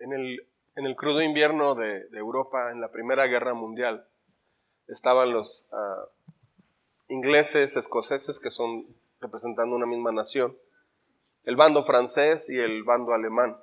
[0.00, 4.08] En el, en el crudo invierno de, Europa, en la Primera Guerra Mundial,
[4.88, 6.08] estaban los ah,
[7.08, 8.86] ingleses, escoceses, que son
[9.20, 10.56] representando una misma nación,
[11.44, 13.60] el bando francés y el bando alemán.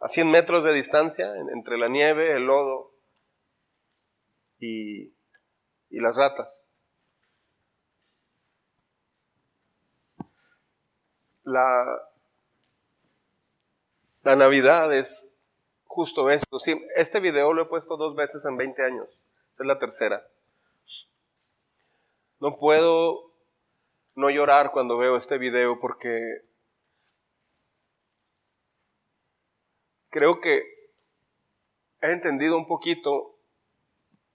[0.00, 2.92] A 100 metros de distancia, entre la nieve, el lodo
[4.58, 5.14] y,
[5.88, 6.66] y las ratas.
[11.44, 12.10] La,
[14.26, 15.40] la Navidad es
[15.84, 16.58] justo esto.
[16.58, 19.22] Sí, este video lo he puesto dos veces en 20 años.
[19.52, 20.26] Esta es la tercera.
[22.40, 23.30] No puedo
[24.16, 26.42] no llorar cuando veo este video porque
[30.10, 30.90] creo que
[32.00, 33.38] he entendido un poquito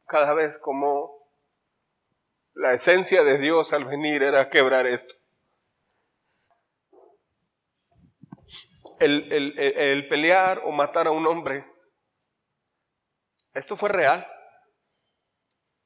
[0.05, 1.27] cada vez como
[2.53, 5.15] la esencia de Dios al venir era quebrar esto.
[9.01, 11.65] El, pelear o matar a un hombre,
[13.53, 14.27] esto fue real.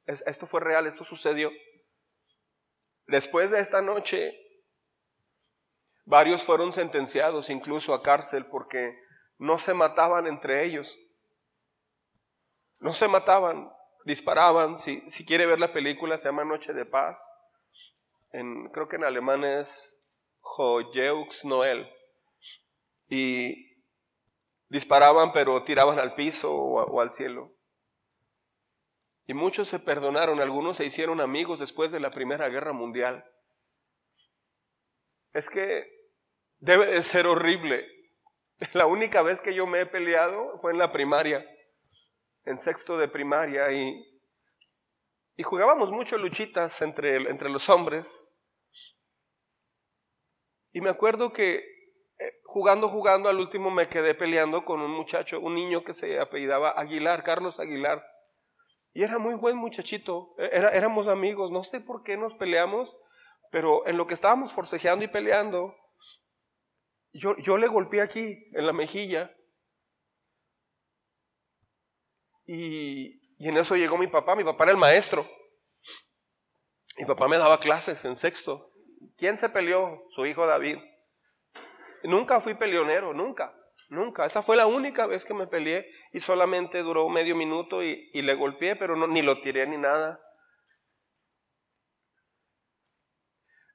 [0.06, 1.52] Esto fue real, esto sucedió.
[3.08, 4.38] Después de esta noche,
[6.06, 8.96] varios fueron sentenciados incluso a cárcel porque
[9.38, 11.00] no se mataban entre ellos.
[12.80, 13.72] No se mataban,
[14.04, 14.78] disparaban.
[14.78, 17.32] Si, si quiere ver la película, se llama Noche de Paz.
[18.32, 20.08] En, creo que en alemán es
[20.42, 21.95] Hojeux Noel
[23.10, 23.66] y
[24.70, 27.52] disparaban pero tiraban al piso o, al cielo.
[29.28, 33.26] Y muchos se perdonaron, algunos se hicieron amigos después de la Primera Guerra Mundial.
[35.34, 36.12] Es que
[36.60, 37.88] debe de ser horrible.
[38.74, 41.46] La única vez que yo me he peleado fue en la primaria,
[42.46, 44.22] en sexto de primaria, y,
[45.36, 48.32] y jugábamos mucho luchitas entre, entre los hombres.
[50.72, 51.75] Y me acuerdo que
[52.44, 56.70] jugando, jugando, al último me quedé peleando con un muchacho, un niño que se apellidaba
[56.72, 58.06] Aguilar, Carlos Aguilar.
[58.94, 62.96] Y era muy buen muchachito, e, éramos amigos, no sé por qué nos peleamos,
[63.52, 65.76] pero en lo que estábamos forcejeando y peleando,
[67.12, 69.36] yo, yo le golpeé aquí, en la mejilla.
[72.46, 75.30] Y, y en eso llegó mi papá, mi papá era el maestro.
[76.98, 78.72] Mi papá me daba clases en sexto.
[79.18, 80.06] ¿Quién se peleó?
[80.10, 80.78] Su hijo David.
[82.08, 83.54] Nunca fui peleonero, nunca,
[83.90, 84.26] nunca.
[84.26, 88.34] Esa fue la única vez que me peleé y solamente duró medio minuto y, le
[88.36, 90.22] golpeé, pero no, ni lo tiré ni nada.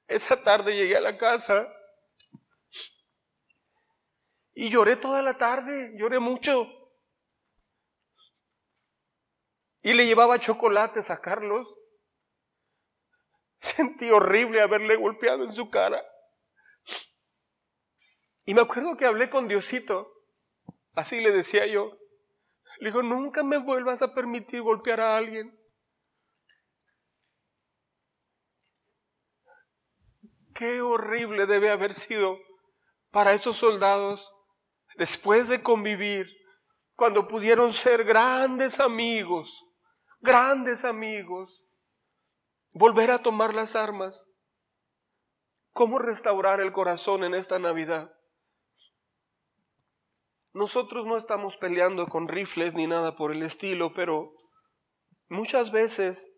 [0.07, 1.73] Esa tarde llegué a la casa
[4.53, 6.69] y lloré toda la tarde, lloré mucho.
[9.81, 11.77] Y le llevaba chocolates a Carlos.
[13.59, 16.05] Sentí horrible haberle golpeado en su cara.
[18.45, 20.11] Y me acuerdo que hablé con Diosito,
[20.95, 21.97] así le decía yo.
[22.79, 25.57] Le digo, nunca me vuelvas a permitir golpear a alguien.
[30.53, 32.37] Qué horrible debe haber sido
[33.11, 34.33] para estos soldados
[34.95, 36.27] después de convivir,
[36.95, 39.65] cuando pudieron ser grandes amigos,
[40.19, 41.63] grandes amigos,
[42.73, 44.27] volver a tomar las armas.
[45.71, 48.13] ¿Cómo restaurar el corazón en esta Navidad?
[50.53, 54.33] Nosotros no estamos peleando con rifles ni nada por el estilo, pero
[55.29, 56.29] muchas veces,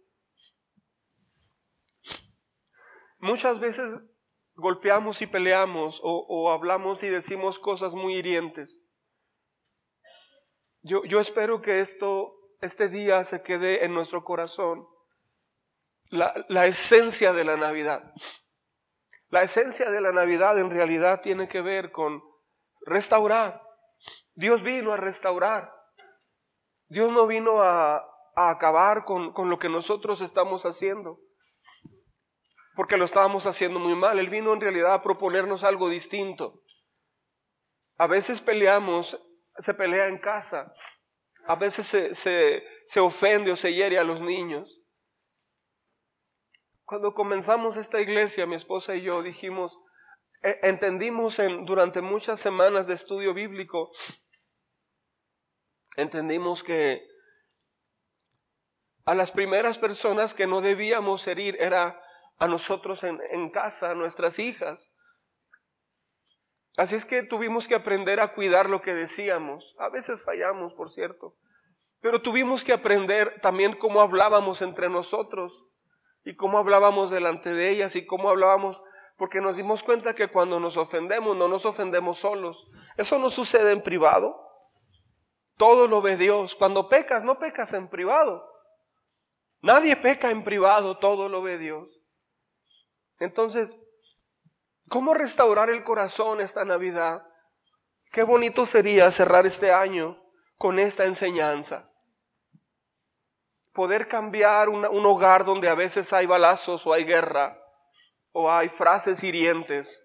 [3.17, 3.89] muchas veces
[4.55, 8.81] golpeamos y peleamos o, hablamos y decimos cosas muy hirientes.
[10.83, 14.85] Yo, yo espero que esto, este día se quede en nuestro corazón.
[16.11, 18.13] La, la esencia de la Navidad.
[19.29, 22.21] La esencia de la Navidad en realidad tiene que ver con
[22.85, 23.62] restaurar,
[24.35, 25.71] Dios vino a restaurar.
[26.87, 28.03] Dios no vino a,
[28.35, 31.19] acabar con, con lo que nosotros estamos haciendo,
[32.75, 34.17] porque lo estábamos haciendo muy mal.
[34.17, 36.63] Él vino en realidad a proponernos algo distinto.
[37.97, 39.19] A veces peleamos,
[39.59, 40.73] se pelea en casa,
[41.45, 44.81] a veces se, se, se ofende o se hiere a los niños.
[46.85, 49.79] Cuando comenzamos esta iglesia, mi esposa y yo dijimos,
[50.43, 53.91] entendimos en, durante muchas semanas de estudio bíblico,
[55.95, 57.07] entendimos que
[59.05, 62.01] a las primeras personas que no debíamos herir era
[62.37, 64.93] a nosotros en, en casa, a nuestras hijas.
[66.75, 69.75] Así es que tuvimos que aprender a cuidar lo que decíamos.
[69.77, 71.37] A veces fallamos, por cierto.
[72.01, 75.65] Pero tuvimos que aprender también cómo hablábamos entre nosotros
[76.25, 78.81] y cómo hablábamos delante de ellas y cómo hablábamos
[79.23, 82.67] porque nos dimos cuenta que cuando nos ofendemos no nos ofendemos solos.
[82.97, 84.37] Eso no sucede en privado.
[85.55, 86.55] Todo lo ve Dios.
[86.55, 88.45] Cuando pecas, no pecas en privado.
[89.61, 92.01] Nadie peca en privado, todo lo ve Dios.
[93.17, 93.79] Entonces,
[94.89, 97.25] ¿cómo restaurar el corazón esta Navidad?
[98.11, 100.21] Qué bonito sería cerrar este año
[100.57, 101.89] con esta enseñanza.
[103.71, 107.62] Poder cambiar un hogar donde a veces hay balazos o hay guerra
[108.33, 110.01] o hay frases hirientes.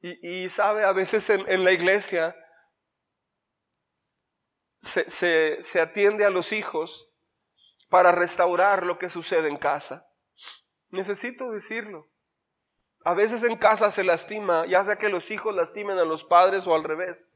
[0.00, 2.36] Y, sabe, a veces en, la iglesia
[4.78, 7.10] se, se atiende a los hijos
[7.88, 10.04] para restaurar lo que sucede en casa.
[10.90, 12.10] Necesito decirlo.
[13.04, 16.66] A veces en casa se lastima, ya sea que los hijos lastimen a los padres
[16.66, 17.30] o al revés.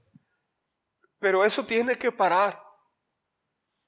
[1.18, 2.62] Pero eso tiene que parar.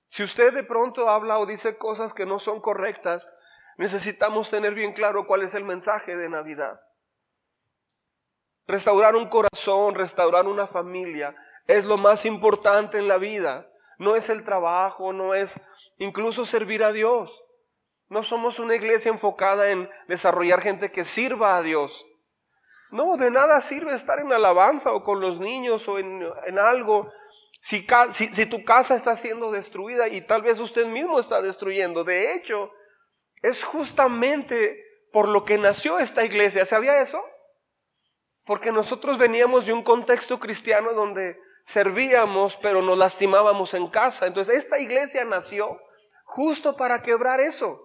[0.09, 3.33] Si usted de pronto habla o dice cosas que no son correctas,
[3.81, 6.79] necesitamos tener bien claro cuál es el mensaje de Navidad.
[8.67, 11.35] Restaurar un corazón, restaurar una familia,
[11.67, 13.67] es lo más importante en la vida.
[13.97, 15.59] No es el trabajo, no es
[15.97, 17.43] incluso servir a Dios.
[18.11, 22.05] No somos una iglesia enfocada en desarrollar gente que sirva a Dios.
[22.91, 27.09] No, de nada sirve estar en alabanza o con los niños o en, algo.
[27.63, 32.05] Si, si, si tu casa está siendo destruida y tal vez usted mismo está destruyendo.
[32.05, 32.71] De hecho,
[33.43, 36.65] es justamente por lo que nació esta iglesia.
[36.65, 37.23] ¿Sabía eso?
[38.45, 44.27] Porque nosotros veníamos de un contexto cristiano donde servíamos, pero nos lastimábamos en casa.
[44.27, 45.81] Entonces esta iglesia nació
[46.25, 47.81] justo para quebrar eso,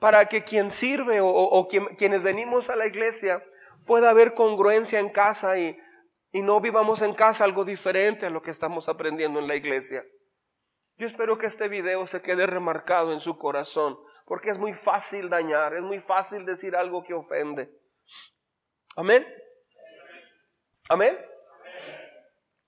[0.00, 3.44] para que quien sirve o, quienes venimos a la iglesia
[3.86, 5.78] pueda haber congruencia en casa y,
[6.30, 10.04] y no vivamos en casa algo diferente a lo que estamos aprendiendo en la iglesia.
[10.96, 15.28] Yo espero que este video se quede remarcado en su corazón, porque es muy fácil
[15.28, 17.70] dañar, es muy fácil decir algo que ofende.
[18.96, 19.26] Amén.
[20.88, 21.18] Amén.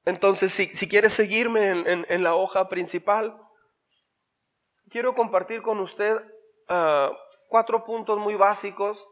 [0.05, 3.39] Entonces, si, si quieres seguirme en, la hoja principal,
[4.91, 6.17] quiero compartir con usted
[6.69, 7.11] ah,
[7.49, 9.07] cuatro puntos muy básicos,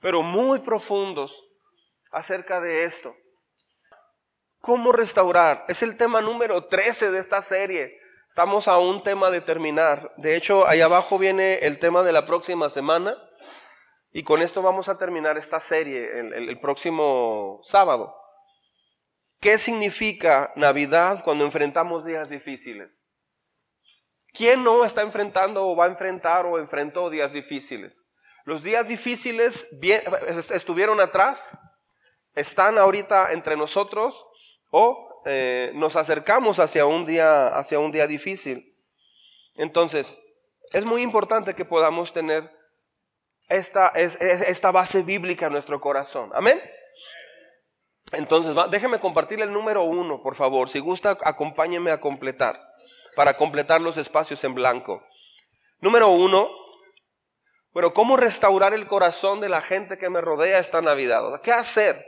[0.00, 1.46] pero muy profundos
[2.10, 3.14] acerca de esto.
[4.60, 5.64] ¿Cómo restaurar?
[5.68, 7.98] Es el tema número 13 de esta serie.
[8.28, 10.12] Estamos a un tema de terminar.
[10.18, 13.16] De hecho, ahí abajo viene el tema de la próxima semana.
[14.12, 18.14] Y con esto vamos a terminar esta serie el, próximo sábado.
[19.40, 23.02] ¿Qué significa Navidad cuando enfrentamos días difíciles?
[24.34, 28.04] ¿Quién no está enfrentando o va a enfrentar o enfrentó días difíciles?
[28.44, 29.68] Los días difíciles
[30.50, 31.56] estuvieron atrás,
[32.34, 34.24] están ahorita entre nosotros
[34.70, 38.74] o eh, nos acercamos hacia un, día, hacia un día difícil.
[39.56, 40.16] Entonces,
[40.72, 42.50] es muy importante que podamos tener
[43.48, 46.30] esta, esta base bíblica en nuestro corazón.
[46.34, 46.58] Amén.
[48.12, 50.70] Entonces, déjeme compartir el número uno, por favor.
[50.70, 52.58] Si gusta, acompáñeme a completar,
[53.14, 55.04] para completar los espacios en blanco.
[55.80, 56.48] Número uno,
[57.74, 61.22] pero ¿cómo restaurar el corazón de la gente que me rodea esta Navidad?
[61.42, 62.02] ¿Qué hacer?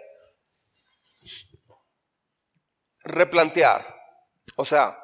[3.05, 3.85] Replantear.
[4.56, 4.99] O sea,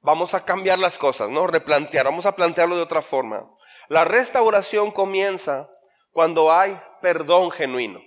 [0.00, 1.46] vamos a cambiar las cosas, ¿no?
[1.46, 3.48] Replantear, vamos a plantearlo de otra forma.
[3.88, 5.68] La restauración comienza
[6.12, 8.00] cuando hay perdón genuino.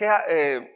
[0.00, 0.74] Eh,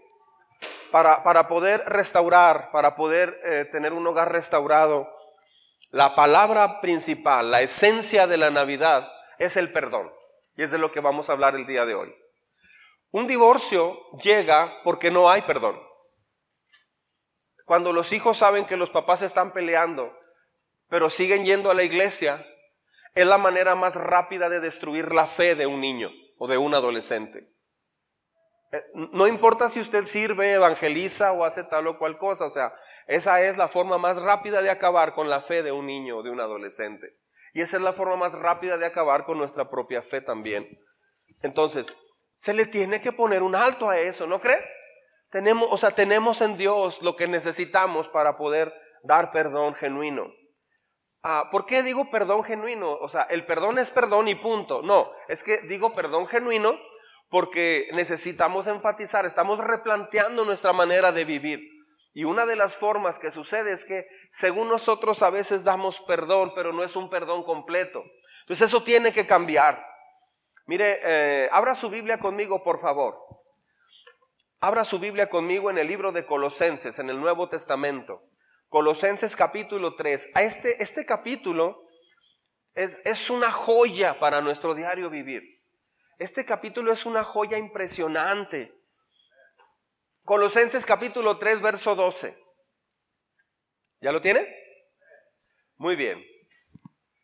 [0.90, 5.08] para, para, poder restaurar, para poder eh, tener un hogar restaurado,
[5.91, 10.12] la palabra principal, la esencia de la Navidad es el perdón.
[10.56, 12.15] Y es de lo que vamos a hablar el día de hoy.
[13.10, 15.81] Un divorcio llega porque no hay perdón.
[17.72, 20.14] Cuando los hijos saben que los papás están peleando,
[20.91, 22.46] pero siguen yendo a la iglesia,
[23.14, 26.74] es la manera más rápida de destruir la fe de un niño o de un
[26.74, 27.50] adolescente.
[28.72, 32.74] Eh, no importa si usted sirve, evangeliza o hace tal o cual cosa, o sea,
[33.06, 36.22] esa es la forma más rápida de acabar con la fe de un niño o
[36.22, 37.17] de un adolescente.
[37.55, 40.69] Y esa es la forma más rápida de acabar con nuestra propia fe también.
[41.41, 41.96] Entonces,
[42.34, 44.60] se le tiene que poner un alto a eso, ¿no cree?
[45.32, 50.31] Tenemos, o sea, tenemos en Dios lo que necesitamos para poder dar perdón genuino.
[51.22, 52.93] Ah, ¿Por qué digo perdón genuino?
[52.93, 54.82] O sea, el perdón es perdón y punto.
[54.82, 56.79] No, es que digo perdón genuino
[57.31, 61.60] porque necesitamos enfatizar, estamos replanteando nuestra manera de vivir.
[62.12, 66.53] Y una de las formas que sucede es que según nosotros a veces damos perdón,
[66.55, 68.05] pero no es un perdón completo.
[68.43, 69.82] Entonces eso tiene que cambiar.
[70.67, 73.17] Mire, eh, abra su Biblia conmigo, por favor.
[74.64, 78.22] Abra su Biblia conmigo en el libro de Colosenses, en el Nuevo Testamento.
[78.69, 80.28] Colosenses capítulo 3.
[80.34, 81.88] A este, este capítulo
[82.72, 85.42] es, es una joya para nuestro diario vivir.
[86.16, 88.72] Este capítulo es una joya impresionante.
[90.22, 92.40] Colosenses capítulo 3, verso 12.
[94.00, 94.46] ¿Ya lo tiene?
[95.74, 96.24] Muy bien.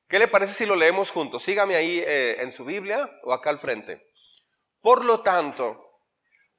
[0.08, 1.44] ¿Qué le parece si lo leemos juntos?
[1.44, 4.10] Sígame ahí eh, en su Biblia o acá al frente.
[4.80, 5.87] Por lo tanto,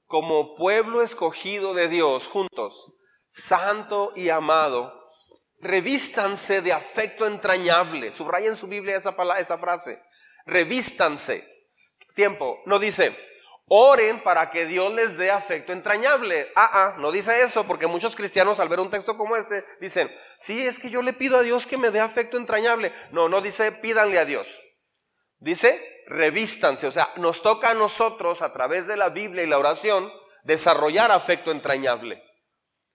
[0.09, 2.95] como pueblo escogido de Dios, juntos,
[3.27, 5.05] santo y amado,
[5.61, 8.11] revístanse de afecto entrañable.
[8.11, 10.01] Subraya en su Biblia esa, palabra, esa frase.
[10.47, 11.47] Revístanse.
[12.15, 12.59] Tiempo.
[12.65, 13.15] No dice,
[13.67, 16.51] oren para que Dios les dé afecto entrañable.
[16.55, 20.11] Ah, ah, no dice eso, porque muchos cristianos al ver un texto como este dicen,
[20.39, 22.91] sí, es que yo le pido a Dios que me dé afecto entrañable.
[23.11, 24.63] No, no dice pídanle a Dios.
[25.39, 26.87] Dice, revístanse.
[26.87, 30.11] O sea, nos toca a nosotros, a través de la Biblia y la oración,
[30.43, 32.23] desarrollar afecto entrañable.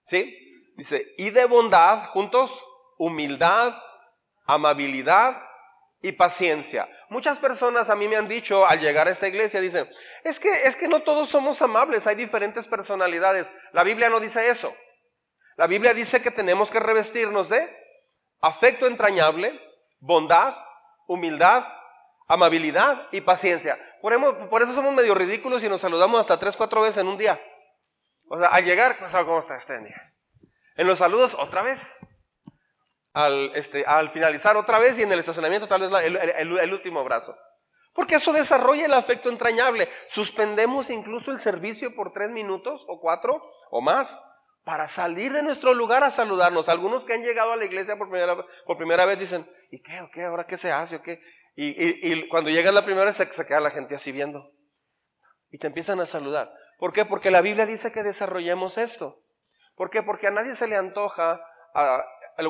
[0.03, 0.41] ¿Sí?
[0.77, 2.63] Dice, y de bondad, juntos,
[2.97, 3.73] humildad,
[4.45, 5.41] amabilidad
[6.01, 6.87] y paciencia.
[7.09, 9.89] Muchas personas a mí me han dicho al llegar a esta iglesia, dicen,
[10.23, 13.51] es que, es que no todos somos amables, hay diferentes personalidades.
[13.73, 14.75] La Biblia no dice eso.
[15.57, 17.75] La Biblia dice que tenemos que revestirnos de
[18.41, 19.59] afecto entrañable,
[19.99, 20.55] bondad,
[21.07, 21.65] humildad,
[22.27, 23.77] amabilidad y paciencia.
[24.01, 27.17] Por, por eso somos medio ridículos y nos saludamos hasta tres, cuatro veces en un
[27.17, 27.39] día.
[28.27, 30.13] O sea, al llegar, ¿cómo está este día?
[30.75, 31.97] En los saludos, otra vez.
[33.13, 36.05] Al, este, al finalizar otra vez y en el estacionamiento tal vez
[36.37, 37.37] el, último abrazo.
[37.93, 39.87] Porque eso desarrolla el afecto entrañable.
[40.09, 43.41] Suspendemos incluso el servicio por tres minutos o cuatro
[43.71, 44.19] o más
[44.65, 46.67] para salir de nuestro lugar a saludarnos.
[46.69, 50.01] Algunos que han llegado a la iglesia por primera, por primera vez dicen, ¿y qué?
[50.01, 50.23] ¿O qué?
[50.25, 50.97] ¿Ahora qué se hace?
[50.97, 51.21] ¿O qué?
[51.55, 54.51] Y, cuando llegas la primera vez se, queda la gente así viendo.
[55.51, 56.51] Y te empiezan a saludar.
[56.79, 57.05] ¿Por qué?
[57.05, 59.21] Porque la Biblia dice que desarrollemos esto.
[59.75, 60.01] ¿Por qué?
[60.01, 61.39] Porque a nadie se le antoja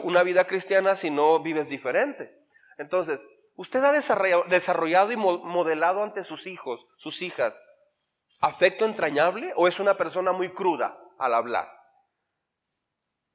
[0.03, 2.33] una vida cristiana si no vives diferente.
[2.77, 7.61] Entonces, usted ha desarrollado y modelado ante sus hijos, sus hijas,
[8.39, 11.75] afecto entrañable o es una persona muy cruda al hablar.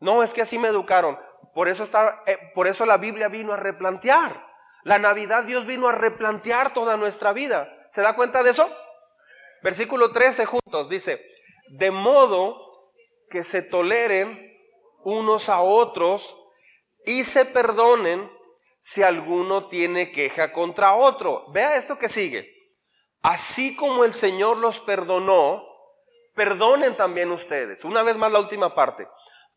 [0.01, 1.19] No, es que así me educaron.
[1.55, 4.47] Por eso, está, eh, por eso la Biblia vino a replantear.
[4.83, 7.69] La Navidad Dios vino a replantear toda nuestra vida.
[7.91, 8.69] ¿Se da cuenta de eso?
[9.63, 11.23] Versículo 13 juntos dice,
[11.71, 12.57] de modo
[13.29, 14.51] que se toleren
[15.05, 16.35] unos a otros
[17.05, 18.31] y se perdonen
[18.81, 21.51] si alguno tiene queja contra otro.
[21.53, 22.51] Vea esto que sigue.
[23.23, 25.63] Así como el Señor los perdonó,
[26.35, 27.85] perdonen también ustedes.
[27.85, 29.07] Una vez más la última parte.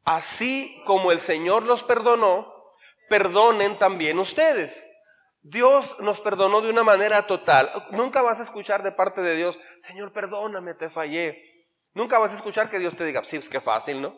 [0.06, 2.54] Así como el Señor los perdonó,
[3.10, 4.90] perdonen también ustedes.
[5.42, 7.70] Dios nos perdonó de una manera total.
[7.92, 11.68] Nunca vas a escuchar de parte de Dios, Señor, perdóname, te fallé.
[11.94, 14.18] Nunca vas a escuchar que Dios te diga, sí, pues qué fácil, ¿no?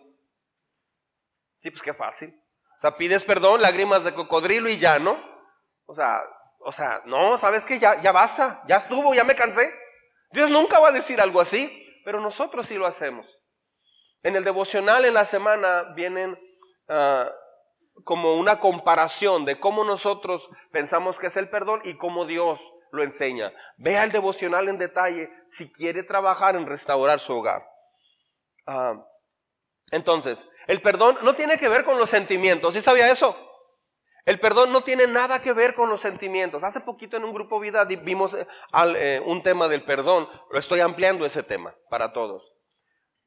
[1.62, 2.40] Sí, pues qué fácil.
[2.78, 5.18] O sea, pides perdón, lágrimas de cocodrilo y ya, ¿no?
[5.86, 6.22] O sea,
[6.60, 7.80] o sea, no, ¿sabes qué?
[7.80, 9.72] Ya, ya basta, ya estuvo, ya me cansé.
[10.32, 13.26] Dios nunca va a decir algo así, pero nosotros sí lo hacemos.
[14.26, 16.36] En el devocional en la semana vienen
[16.90, 17.32] ah,
[18.04, 22.60] como una comparación de cómo nosotros pensamos que es el perdón y cómo Dios
[22.92, 23.54] lo enseña.
[23.78, 27.70] Vea el devocional en detalle si quiere trabajar en restaurar su hogar.
[28.66, 28.96] Ah,
[29.92, 32.74] entonces, el perdón no tiene que ver con los sentimientos.
[32.74, 33.38] ¿Sí sabía eso?
[34.26, 36.64] El perdón no tiene nada que ver con los sentimientos.
[36.64, 38.48] Hace poquito en un grupo vida vimos eh,
[38.96, 40.28] eh, un tema del perdón.
[40.50, 42.52] Lo estoy ampliando ese tema para todos.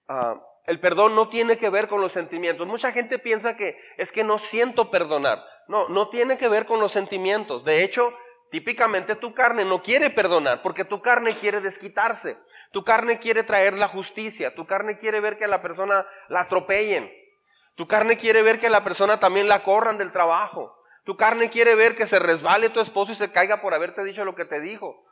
[0.09, 2.67] Ah, el perdón no tiene que ver con los sentimientos.
[2.67, 5.45] Mucha gente piensa que es que no siento perdonar.
[5.67, 7.65] No, no tiene que ver con los sentimientos.
[7.65, 8.15] De hecho,
[8.51, 12.39] Típicamente tu carne no quiere perdonar porque tu carne quiere desquitarse.
[12.73, 14.55] Tu carne quiere traer la justicia.
[14.55, 17.11] Tu carne quiere ver que a la persona la atropellen.
[17.75, 20.75] Tu carne quiere ver que a la persona también la corran del trabajo.
[21.05, 24.25] Tu carne quiere ver que se resbale tu esposo y se caiga por haberte dicho
[24.25, 25.05] lo que te dijo.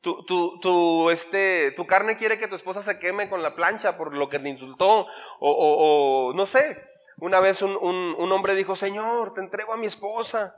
[0.00, 3.96] Tu, tu, tu, este, tu carne quiere que tu esposa se queme con la plancha
[3.96, 5.06] por lo que te insultó.
[5.40, 6.80] O, no sé.
[7.18, 10.54] Una vez un, un hombre dijo, Señor, te entrego a mi esposa.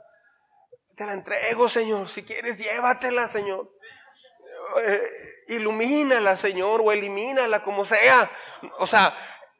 [0.95, 2.09] Te la entrego, Señor.
[2.09, 3.71] Si quieres, llévatela, Señor.
[4.85, 5.09] Eh,
[5.47, 8.29] ilumínala, Señor, o elimínala, como sea.
[8.77, 9.15] O sea,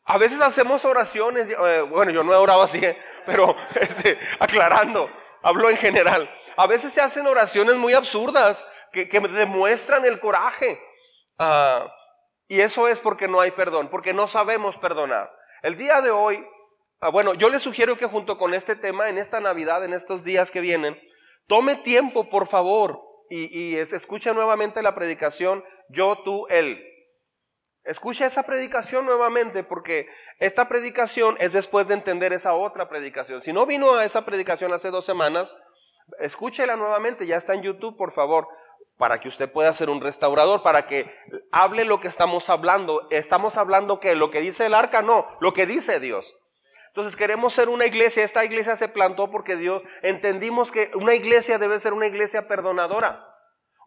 [0.05, 5.09] a veces hacemos oraciones, eh, bueno, yo no he orado así, eh, pero este, aclarando,
[5.41, 6.29] hablo en general.
[6.57, 10.81] A veces se hacen oraciones muy absurdas que, demuestran el coraje.
[11.37, 11.93] Ah,
[12.47, 15.31] y eso es porque no hay perdón, porque no sabemos perdonar.
[15.61, 16.45] El día de hoy,
[17.01, 20.23] ah, bueno, yo les sugiero que junto con este tema, en esta Navidad, en estos
[20.23, 20.99] días que vienen,
[21.49, 26.79] Tome tiempo, por favor, y, escuche nuevamente la predicación, yo, tú, él.
[27.83, 30.07] Escucha esa predicación nuevamente porque
[30.39, 33.41] esta predicación es después de entender esa otra predicación.
[33.41, 35.55] Si no vino a esa predicación hace dos semanas,
[36.19, 38.47] escúchela nuevamente, ya está en YouTube, por favor.
[38.97, 41.09] para que usted pueda ser un restaurador, para que
[41.53, 43.07] hable lo que estamos hablando.
[43.11, 46.35] Estamos hablando que lo que dice el arca, no, lo que dice Dios.
[46.89, 51.57] Entonces queremos ser una iglesia, esta iglesia se plantó porque Dios entendimos que una iglesia
[51.57, 53.25] debe ser una iglesia perdonadora,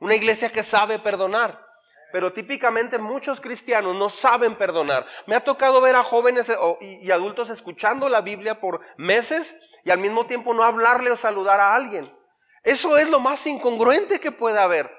[0.00, 1.71] una iglesia que sabe perdonar.
[2.12, 5.06] Pero típicamente muchos cristianos no saben perdonar.
[5.26, 9.54] Me ha tocado ver a jóvenes eh, y adultos escuchando la Biblia por meses
[9.84, 12.14] y al mismo tiempo no hablarle o saludar a alguien.
[12.62, 14.90] Eso es lo más incongruente que puede haber.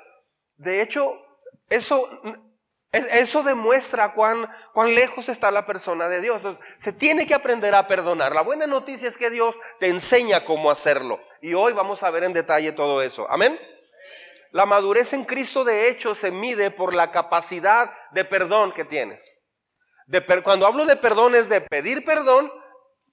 [0.58, 1.18] De hecho,
[1.70, 2.08] eso,
[2.92, 6.42] eso demuestra cuán, cuán lejos está la persona de Dios.
[6.78, 8.34] se tiene que aprender a perdonar.
[8.34, 11.20] La buena noticia es que Dios te enseña cómo hacerlo.
[11.42, 13.30] Y hoy vamos a ver en detalle todo eso.
[13.30, 13.60] Amén.
[14.54, 19.40] La madurez en Cristo de hecho se mide por la capacidad de perdón que tienes.
[20.44, 22.54] Cuando hablo de perdón es de pedir perdón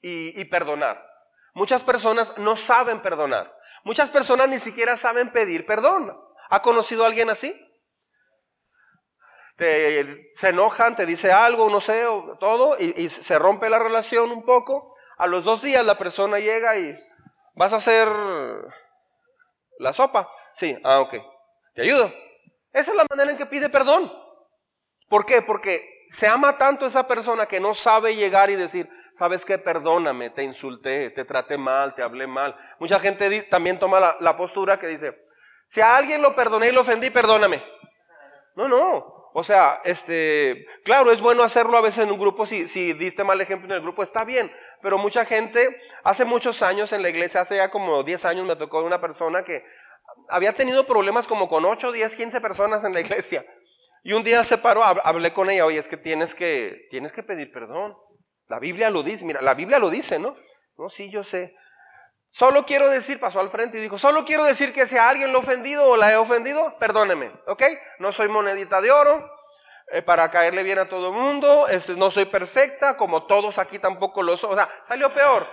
[0.03, 1.03] y, y perdonar.
[1.55, 3.57] Muchas personas no saben perdonar.
[3.85, 6.15] Muchas personas ni siquiera saben pedir perdón.
[6.51, 7.67] ¿Ha conocido a alguien así?
[9.61, 12.05] se enojan, te dice algo, no sé,
[12.39, 14.97] todo, y, se rompe la relación un poco.
[15.19, 16.91] A los dos días la persona llega y
[17.57, 18.09] vas a hacer
[19.79, 20.29] la sopa.
[20.53, 21.15] Sí, ah, ok.
[21.81, 22.13] Te ayudo.
[22.75, 24.13] Esa es la manera en que pide perdón.
[25.09, 25.41] ¿Por qué?
[25.41, 30.29] Porque se ama tanto esa persona que no sabe llegar y decir, sabes qué, perdóname,
[30.29, 32.55] te insulté, te traté mal, te hablé mal.
[32.81, 35.25] Mucha gente también toma la, la postura que dice,
[35.69, 37.65] si a alguien lo perdoné y lo ofendí, perdóname.
[38.57, 39.21] No, no.
[39.33, 43.23] O sea, este, claro, es bueno hacerlo a veces en un grupo, si, si diste
[43.23, 47.11] mal ejemplo en el grupo, está bien, pero mucha gente, hace muchos años en la
[47.11, 49.65] iglesia, hace ya como 10 años me tocó una persona que
[50.31, 53.45] había tenido problemas como con 8, 10, 15 personas en la iglesia.
[54.03, 57.23] Y un día se paró, hablé con ella, oye, es que tienes que, tienes que
[57.23, 57.95] pedir perdón.
[58.49, 60.37] La Biblia lo dice, mira, la Biblia lo dice, ¿no?
[60.77, 61.55] No, sí, yo sé.
[62.31, 65.33] Solo quiero decir, pasó al frente y dijo, solo quiero decir que si a alguien
[65.33, 67.63] lo he ofendido o la he ofendido, perdóneme, ¿ok?
[67.99, 69.29] No soy monedita de oro
[69.89, 73.79] eh, para caerle bien a todo el mundo, este, no soy perfecta, como todos aquí
[73.81, 75.47] tampoco lo son, o sea, salió peor.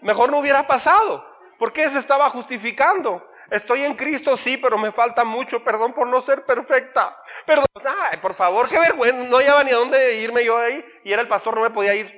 [0.00, 1.26] Mejor no hubiera pasado,
[1.58, 3.22] porque se estaba justificando.
[3.50, 7.18] Estoy en Cristo, sí, pero me falta mucho, perdón por no ser perfecta.
[7.46, 11.12] Perdón, ay, por favor, qué vergüenza, no llevaba ni a dónde irme yo ahí, y
[11.12, 12.12] era el pastor, no me podía ir.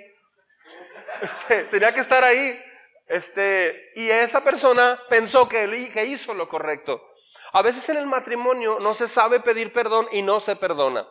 [1.22, 2.60] Este, tenía que estar ahí.
[3.06, 5.66] Este, y esa persona pensó que,
[6.06, 7.04] hizo lo correcto.
[7.52, 11.08] A veces en el matrimonio no se sabe pedir perdón y no se perdona.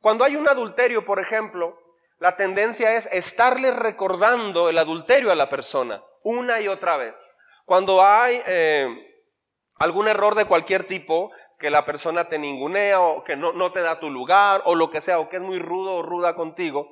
[0.00, 1.76] Cuando hay un adulterio, por ejemplo,
[2.18, 7.32] la tendencia es estarle recordando el adulterio a la persona una y otra vez.
[7.64, 9.13] Cuando hay eh,
[9.84, 13.80] algún error de cualquier tipo, que la persona te ningunea o que no, no, te
[13.80, 16.90] da tu lugar o lo que sea, o que es muy rudo o ruda contigo,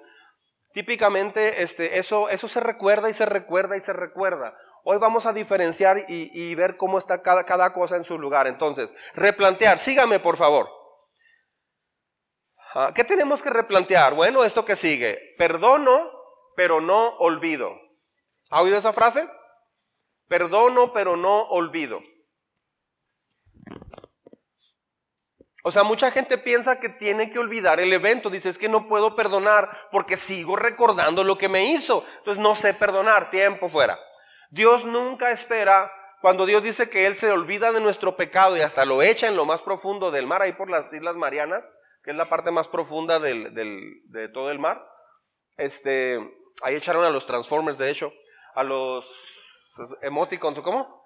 [0.73, 4.57] Típicamente este, eso, eso se recuerda y se recuerda y se recuerda.
[4.85, 8.47] Hoy vamos a diferenciar y, ver cómo está cada, cada, cosa en su lugar.
[8.47, 9.79] Entonces, replantear.
[9.79, 10.69] Sígame, por favor.
[12.75, 14.15] Ah, ¿Qué tenemos que replantear?
[14.15, 15.35] Bueno, esto que sigue.
[15.37, 16.11] Perdono,
[16.57, 17.71] pero no olvido.
[18.51, 19.29] ¿Ha oído esa frase?
[20.27, 22.01] Perdono, pero no olvido.
[25.63, 28.31] O sea, mucha gente piensa que tiene que olvidar el evento.
[28.31, 32.05] Dice, es que no puedo perdonar porque sigo recordando lo que me hizo.
[32.19, 33.99] Entonces no sé perdonar, tiempo fuera.
[34.51, 38.85] Dios nunca espera, cuando Dios dice que Él se olvida de nuestro pecado y hasta
[38.85, 41.65] lo echa en lo más profundo del mar, ahí por las Islas Marianas,
[42.03, 44.85] que es la parte más profunda de todo el mar.
[45.57, 46.19] Este,
[46.63, 48.13] ahí echaron a los Transformers, de hecho,
[48.55, 49.05] a los
[50.03, 51.05] emoticons, ¿o cómo?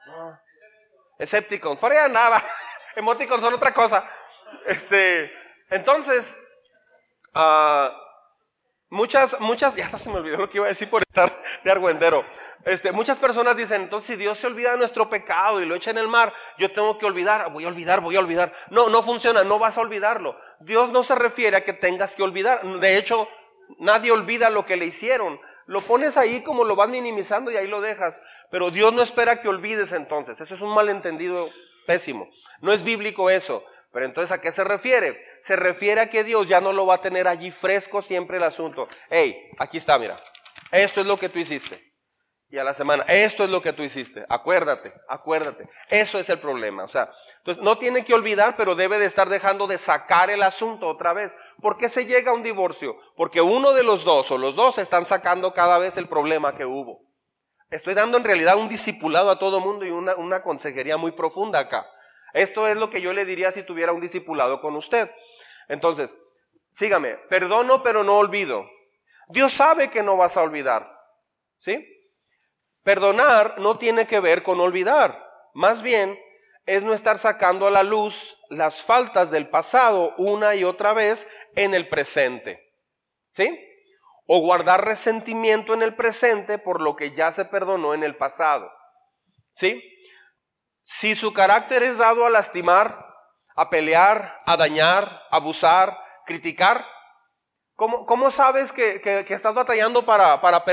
[1.19, 2.43] Escépticos, por ahí andaba.
[2.97, 4.09] Emoticons son otra cosa.
[4.67, 5.33] Este,
[5.71, 6.35] entonces,
[7.35, 7.89] uh,
[8.91, 11.33] muchas, muchas, ya hasta se me olvidó lo que iba a decir por estar
[11.65, 12.25] de argüendero.
[12.65, 15.91] Este, muchas personas dicen, entonces si Dios se olvida de nuestro pecado y lo echa
[15.91, 18.53] en el mar, yo tengo que olvidar, voy a olvidar, voy a olvidar.
[18.71, 20.37] No, no funciona, no vas a olvidarlo.
[20.61, 22.63] Dios no se refiere a que tengas que olvidar.
[22.63, 23.29] De hecho,
[23.79, 25.41] nadie olvida lo que le hicieron.
[25.67, 28.23] Lo pones ahí como lo vas minimizando y ahí lo dejas.
[28.51, 30.41] Pero Dios no espera que olvides entonces.
[30.41, 31.51] Eso es un malentendido
[31.87, 32.29] pésimo.
[32.61, 33.65] No es bíblico eso.
[33.93, 35.25] Pero entonces, ¿a qué se refiere?
[35.43, 38.43] Se refiere a que Dios ya no lo va a tener allí fresco siempre el
[38.43, 38.89] asunto.
[39.11, 40.23] Hey, aquí está, mira.
[40.71, 41.87] Esto es lo que tú hiciste.
[42.49, 44.25] Y a la semana, esto es lo que tú hiciste.
[44.29, 45.69] Acuérdate, acuérdate.
[45.89, 46.85] Eso es el problema.
[46.85, 50.43] O sea, entonces no tiene que olvidar, pero debe de estar dejando de sacar el
[50.43, 51.37] asunto otra vez.
[51.61, 52.97] ¿Por qué se llega a un divorcio?
[53.17, 56.65] Porque uno de los dos o los dos están sacando cada vez el problema que
[56.65, 57.01] hubo.
[57.71, 61.59] Estoy dando en realidad un discipulado a todo mundo y una, una consejería muy profunda
[61.59, 61.85] acá.
[62.37, 65.11] Esto es lo que yo le diría si tuviera un discipulado con usted.
[65.69, 66.15] Entonces,
[66.71, 68.69] sígame, perdono pero no olvido.
[69.29, 70.87] Dios sabe que no vas a olvidar.
[71.57, 71.83] ¿Sí?
[72.83, 75.27] Perdonar no tiene que ver con olvidar.
[75.55, 76.19] Más bien,
[76.67, 81.27] es no estar sacando a la luz las faltas del pasado una y otra vez
[81.55, 82.71] en el presente.
[83.31, 83.59] ¿Sí?
[84.27, 88.71] O guardar resentimiento en el presente por lo que ya se perdonó en el pasado.
[89.53, 89.83] ¿Sí?
[90.89, 93.13] Si su carácter es dado a lastimar,
[93.57, 96.87] a pelear, a dañar, abusar, criticar,
[97.75, 100.65] ¿cómo, cómo sabes que, estás batallando para, para,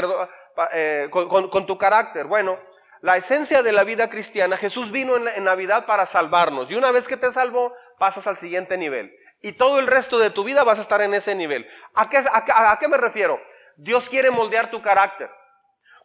[0.72, 2.28] eh, con tu carácter?
[2.28, 2.60] Bueno,
[3.02, 6.70] la esencia de la vida cristiana, Jesús vino en, Navidad para salvarnos.
[6.70, 9.14] Y una vez que te salvó, pasas al siguiente nivel.
[9.42, 11.68] Y todo el resto de tu vida vas a estar en ese nivel.
[11.96, 13.42] ¿A qué, a qué me refiero?
[13.78, 15.32] Dios quiere moldear tu carácter.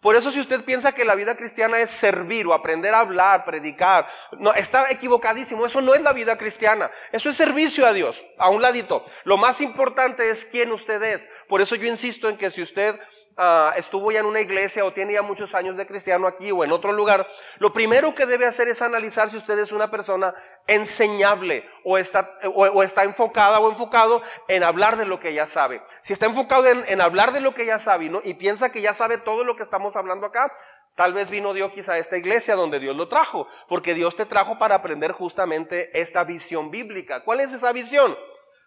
[0.01, 3.45] Por eso si usted piensa que la vida cristiana es servir o aprender a hablar,
[3.45, 4.07] predicar,
[4.39, 5.67] no, está equivocadísimo.
[5.67, 6.91] Eso no es la vida cristiana.
[7.11, 9.05] Eso es servicio a Dios, a un ladito.
[9.25, 11.29] Lo más importante es quién usted es.
[11.49, 12.99] Por eso yo insisto en que si usted
[13.41, 16.65] Ah, estuvo ya en una iglesia o tiene ya muchos años de cristiano aquí o
[16.65, 17.25] en otro lugar,
[17.59, 20.35] lo primero que debe hacer es analizar si usted es una persona
[20.67, 25.81] enseñable o está, o, está enfocada o enfocado en hablar de lo que ya sabe.
[26.03, 29.19] Si está enfocado en, hablar de lo que ya sabe y piensa que ya sabe
[29.19, 30.53] todo lo que estamos hablando acá,
[30.97, 34.27] Tal vez vino Dios quizá a esta iglesia donde Dios lo trajo, porque Dios te
[34.27, 37.23] trajo para aprender justamente esta visión bíblica.
[37.23, 38.19] ¿Cuál es esa visión?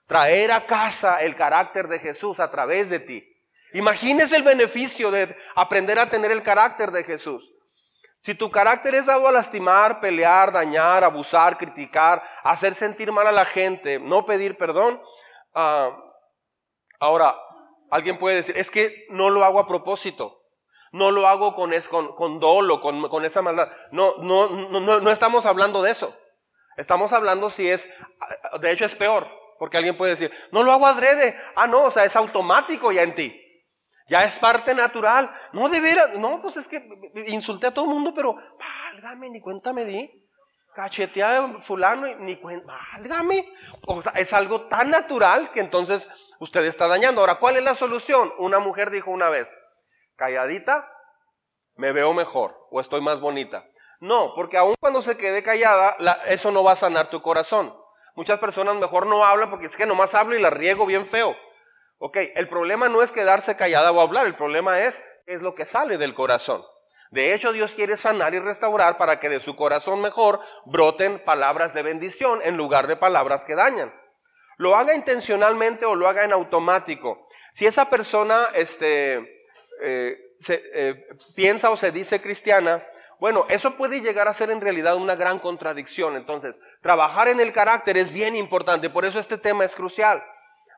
[0.08, 3.31] Traer a casa el carácter de Jesús a través de ti.
[3.74, 7.52] Imagínese el beneficio de aprender a tener el carácter de Jesús.
[8.24, 13.32] Si tu carácter es dado a lastimar, pelear, dañar, abusar, criticar, hacer sentir mal a
[13.32, 15.02] la gente, no pedir perdón,
[15.56, 15.98] ah,
[17.00, 17.36] ahora
[17.90, 20.38] alguien puede decir, es que no lo hago a propósito.
[20.94, 23.72] No lo hago con, es, con, dolo, con, con, esa maldad.
[23.92, 26.14] No, no, no, no estamos hablando de eso.
[26.76, 27.88] Estamos hablando si es,
[28.60, 31.40] de hecho es peor, porque alguien puede decir, no lo hago adrede.
[31.56, 33.42] Ah, no, o sea, es automático ya en ti.
[34.12, 35.34] Ya es parte natural.
[35.54, 36.20] No, de veras.
[36.20, 36.86] No, pues es que
[37.28, 40.12] insulté a todo el mundo, pero válgame, ni cuenta me di.
[40.76, 43.50] Cacheteé a fulano y ni cuenta, válgame.
[43.88, 47.22] O sea, es algo tan natural que entonces usted está dañando.
[47.22, 48.34] Ahora, ¿cuál es la solución?
[48.38, 49.56] Una mujer dijo una vez,
[50.18, 50.92] calladita,
[51.76, 53.66] me veo mejor o estoy más bonita.
[54.02, 55.96] No, porque aun cuando se quede callada,
[56.26, 57.74] eso no va a sanar tu corazón.
[58.16, 61.34] Muchas personas mejor no hablan porque es que nomás hablo y la riego bien feo.
[62.04, 65.66] Ok, el problema no es quedarse callada o hablar, el problema es, es lo que
[65.66, 66.66] sale del corazón.
[67.12, 71.76] De hecho, Dios quiere sanar y restaurar para que de su corazón mejor broten palabras
[71.76, 73.94] de bendición en lugar de palabras que dañan.
[74.58, 77.28] Lo haga intencionalmente o lo haga en automático.
[77.52, 79.18] Si esa persona este,
[79.84, 80.18] eh,
[80.50, 82.84] eh, piensa o se dice cristiana,
[83.20, 86.16] bueno, eso puede llegar a ser en realidad una gran contradicción.
[86.16, 90.24] Entonces, trabajar en el carácter es bien importante, por eso este tema es crucial.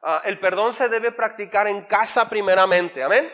[0.06, 3.32] Ah, el perdón se debe practicar en casa primeramente, amén.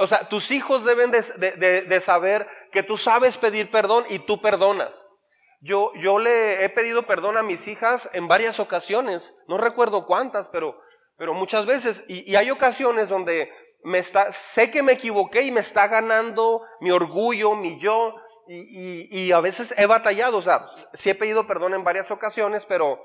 [0.00, 5.06] o sea, tus hijos deben de, saber que tú sabes pedir perdón y tú perdonas.
[5.60, 10.48] Yo, yo le he pedido perdón a mis hijas en varias ocasiones, no recuerdo cuántas,
[10.48, 10.76] pero,
[11.16, 12.02] pero muchas veces.
[12.08, 13.52] Y, hay ocasiones donde
[13.84, 18.16] me está, sé que me equivoqué y me está ganando mi orgullo, mi yo,
[18.48, 20.38] y, y a veces he batallado.
[20.38, 23.00] O sea, sí he pedido perdón en varias ocasiones, pero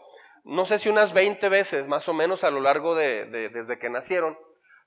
[0.45, 3.89] no sé si unas 20 veces más o menos a lo largo de, desde que
[3.89, 4.37] nacieron,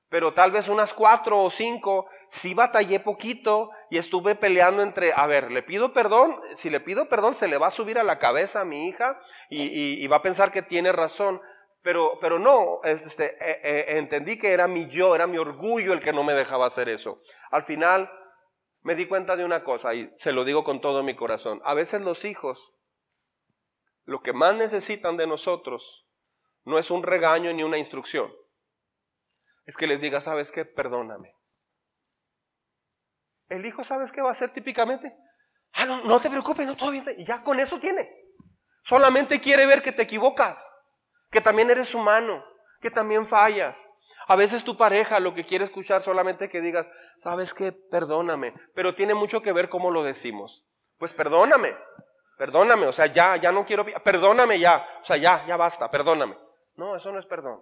[0.08, 5.26] pero tal vez unas cuatro o cinco, sí batallé poquito y estuve peleando entre, a
[5.26, 8.20] ver, le pido perdón, si le pido perdón se le va a subir a la
[8.20, 9.18] cabeza a mi hija
[9.50, 11.40] y, va a pensar que tiene razón,
[11.82, 16.00] pero, pero no, este, eh, eh, entendí que era mi yo, era mi orgullo el
[16.00, 17.18] que no me dejaba hacer eso.
[17.50, 18.10] Al final
[18.82, 21.74] me di cuenta de una cosa y se lo digo con todo mi corazón, a
[21.74, 22.77] veces los hijos
[24.08, 26.08] lo que más necesitan de nosotros
[26.64, 28.32] no es un regaño ni una instrucción.
[29.66, 30.64] Es que les diga, ¿sabes qué?
[30.64, 31.36] Perdóname.
[33.50, 35.14] El hijo, ¿sabes qué va a hacer típicamente?
[35.74, 37.04] Ah, no, no te preocupes, no, todo bien.
[37.18, 38.10] Y ya con eso tiene.
[38.82, 40.72] Solamente quiere ver que te equivocas,
[41.30, 42.42] que también eres humano,
[42.80, 43.86] que también fallas.
[44.26, 47.72] A veces tu pareja lo que quiere escuchar solamente que digas, ¿sabes qué?
[47.72, 48.54] Perdóname.
[48.74, 50.66] Pero tiene mucho que ver cómo lo decimos.
[50.96, 51.76] Pues perdóname.
[52.38, 56.38] Perdóname, o sea, ya, ya no quiero, perdóname ya, o sea, ya, ya basta, perdóname.
[56.76, 57.60] No, eso no es perdón.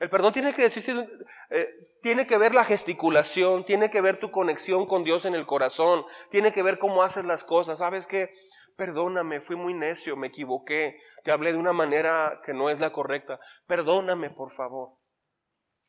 [0.00, 1.08] El perdón tiene que decirse,
[1.50, 1.68] eh,
[2.02, 6.04] tiene que ver la gesticulación, tiene que ver tu conexión con Dios en el corazón,
[6.30, 7.78] tiene que ver cómo haces las cosas.
[7.78, 8.32] ¿Sabes qué?
[8.76, 12.90] Perdóname, fui muy necio, me equivoqué, te hablé de una manera que no es la
[12.90, 13.38] correcta.
[13.66, 14.96] Perdóname, por favor.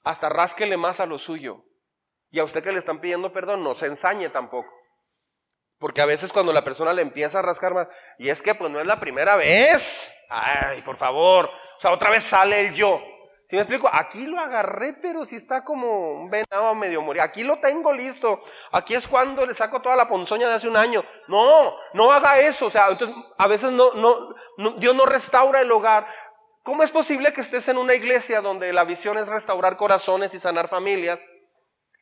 [0.04, 1.64] Hasta rásquele más a lo suyo.
[2.30, 4.70] Y a usted que le están pidiendo perdón, no se ensañe tampoco.
[5.82, 7.88] Porque a veces cuando la persona le empieza a rascar más,
[8.20, 10.14] y es que pues no es la primera vez.
[10.30, 11.48] Ay, por favor.
[11.48, 13.02] O sea, otra vez sale el yo.
[13.46, 13.90] Si me explico?
[13.92, 17.24] Aquí lo agarré, pero si está como un venado medio morir.
[17.24, 18.40] Aquí lo tengo listo.
[18.74, 21.04] Aquí es cuando le saco toda la ponzoña de hace un año.
[21.28, 22.68] No, no haga eso.
[22.68, 26.06] O sea, entonces a veces no, no, Dios no restaura el hogar.
[26.62, 30.40] ¿Cómo es posible que estés en una iglesia donde la visión es restaurar corazones y
[30.40, 31.26] sanar familias?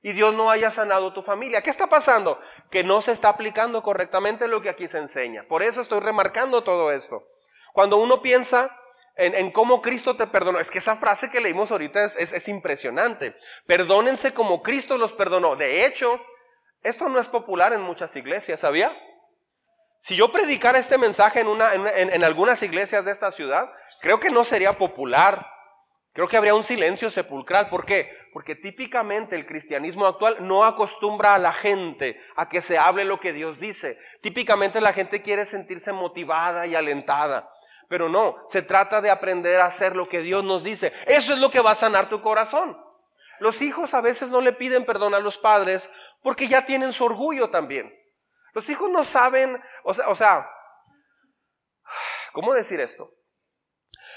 [0.01, 1.61] Y Dios no haya sanado tu familia.
[1.61, 2.39] ¿Qué está pasando?
[2.71, 5.45] Que no se está aplicando correctamente lo que aquí se enseña.
[5.47, 7.27] Por eso estoy remarcando todo esto.
[7.73, 8.75] Cuando uno piensa
[9.19, 10.59] en, cómo Cristo te perdonó.
[10.59, 13.35] Es que esa frase que leímos ahorita es, impresionante.
[13.65, 15.55] Perdónense como Cristo los perdonó.
[15.55, 16.19] De hecho,
[16.81, 18.97] esto no es popular en muchas iglesias, ¿sabía?
[19.99, 21.49] Si yo predicara este mensaje en,
[22.13, 25.45] en, algunas iglesias de esta ciudad, creo que no sería popular.
[26.13, 27.67] Creo que habría un silencio sepulcral.
[27.67, 28.09] ¿Por qué?
[28.31, 33.19] Porque típicamente el cristianismo actual no acostumbra a la gente a que se hable lo
[33.19, 33.97] que Dios dice.
[34.21, 37.49] Típicamente la gente quiere sentirse motivada y alentada.
[37.87, 40.93] Pero no, se trata de aprender a hacer lo que Dios nos dice.
[41.07, 42.77] Eso es lo que va a sanar tu corazón.
[43.39, 45.89] Los hijos a veces no le piden perdón a los padres
[46.21, 47.91] porque ya tienen su orgullo también.
[48.53, 50.49] Los hijos no saben, o sea,
[52.33, 53.11] ¿cómo decir esto?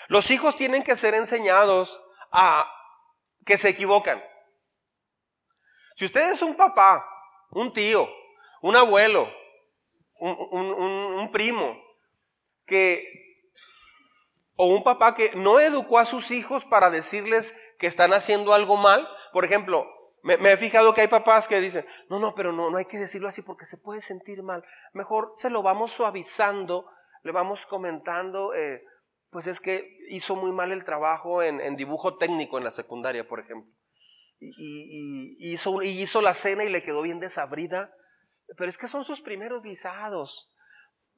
[0.08, 2.70] Los hijos tienen que ser enseñados a
[3.44, 4.22] que se equivocan.
[5.94, 7.06] Si usted es un papá,
[7.50, 8.08] un tío,
[8.62, 9.28] un abuelo,
[10.18, 11.76] un, primo,
[12.64, 13.06] que
[14.56, 18.76] o un papá que no educó a sus hijos para decirles que están haciendo algo
[18.76, 19.08] mal.
[19.32, 19.86] Por ejemplo,
[20.22, 22.98] me, he fijado que hay papás que dicen, no, no, pero no, no hay que
[22.98, 24.64] decirlo así porque se puede sentir mal.
[24.92, 26.88] Mejor se lo vamos suavizando,
[27.24, 28.84] le vamos comentando, eh,
[29.32, 33.40] pues es que hizo muy mal el trabajo en, dibujo técnico en la secundaria, por
[33.40, 33.72] ejemplo.
[34.38, 37.92] Y, hizo, y hizo la cena y le quedó bien desabrida.
[38.56, 40.52] Pero es que son sus primeros guisados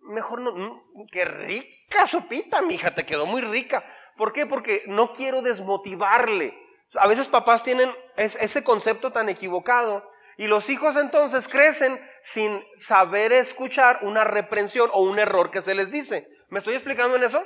[0.05, 3.85] mejor no, mm, qué rica sopita, mija, te quedó muy rica.
[4.17, 4.47] ¿Por qué?
[4.47, 6.57] Porque no quiero desmotivarle.
[6.97, 13.33] A veces papás tienen ese concepto tan equivocado y los hijos entonces crecen sin saber
[13.33, 16.29] escuchar una reprensión o un error que se les dice.
[16.51, 17.45] ¿Me estoy explicando en eso?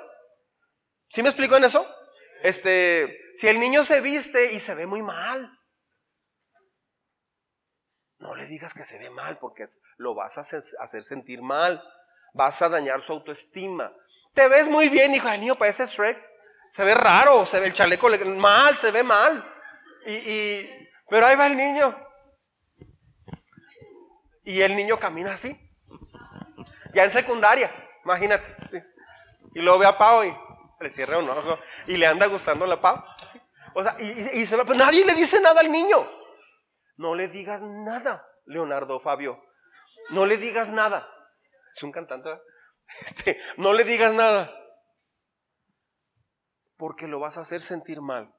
[1.09, 1.87] ¿Sí me explico en eso?
[2.43, 5.51] Este, si el niño se viste y se ve muy mal,
[8.19, 9.67] no le digas que se ve mal porque
[9.97, 11.83] lo vas a hacer sentir mal
[12.35, 13.93] vas a dañar su autoestima.
[14.33, 16.19] Te ves muy bien, hijo, el niño parece Shrek.
[16.71, 19.45] Se ve raro, se ve el chaleco mal, se ve mal.
[20.07, 20.69] Y,
[21.09, 21.99] pero ahí va el niño.
[24.45, 25.59] Y el niño camina así.
[26.95, 27.71] Ya en secundaria,
[28.05, 28.85] imagínate.
[29.55, 30.35] Y luego ve a Pau y
[30.81, 31.59] le cierra un ojo.
[31.87, 33.03] Y le anda gustando la Pau.
[33.75, 35.97] O sea, y, se va, pero nadie le dice nada al niño.
[36.97, 39.41] No le digas nada, Leonardo Fabio.
[40.11, 41.09] No le digas nada
[41.79, 42.31] es un cantante,
[43.03, 44.53] este, no le digas nada,
[46.77, 48.35] porque lo vas a hacer sentir mal.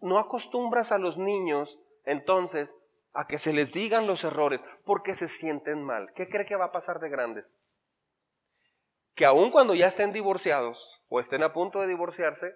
[0.00, 2.76] No acostumbras a los niños entonces
[3.14, 6.12] a que se les digan los errores porque se sienten mal.
[6.14, 7.56] ¿Qué cree que va a pasar de grandes?
[9.14, 12.54] Que aun cuando ya estén divorciados o estén a punto de divorciarse,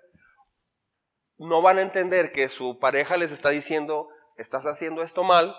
[1.39, 5.55] no van a entender que su pareja les está diciendo, estás haciendo esto mal.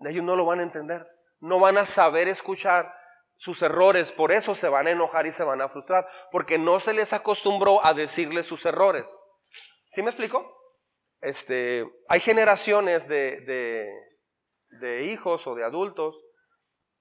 [0.00, 1.06] Ellos no lo van a entender
[1.40, 2.92] no van a saber escuchar
[3.36, 6.80] sus errores, por eso se van a enojar y se van a frustrar, porque no
[6.80, 9.20] se les acostumbró a decirles sus errores.
[9.88, 10.54] ¿Sí me explico?
[11.20, 13.40] Este, hay generaciones de,
[14.70, 16.20] de, hijos o de adultos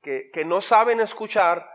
[0.01, 1.69] que, que, no saben escuchar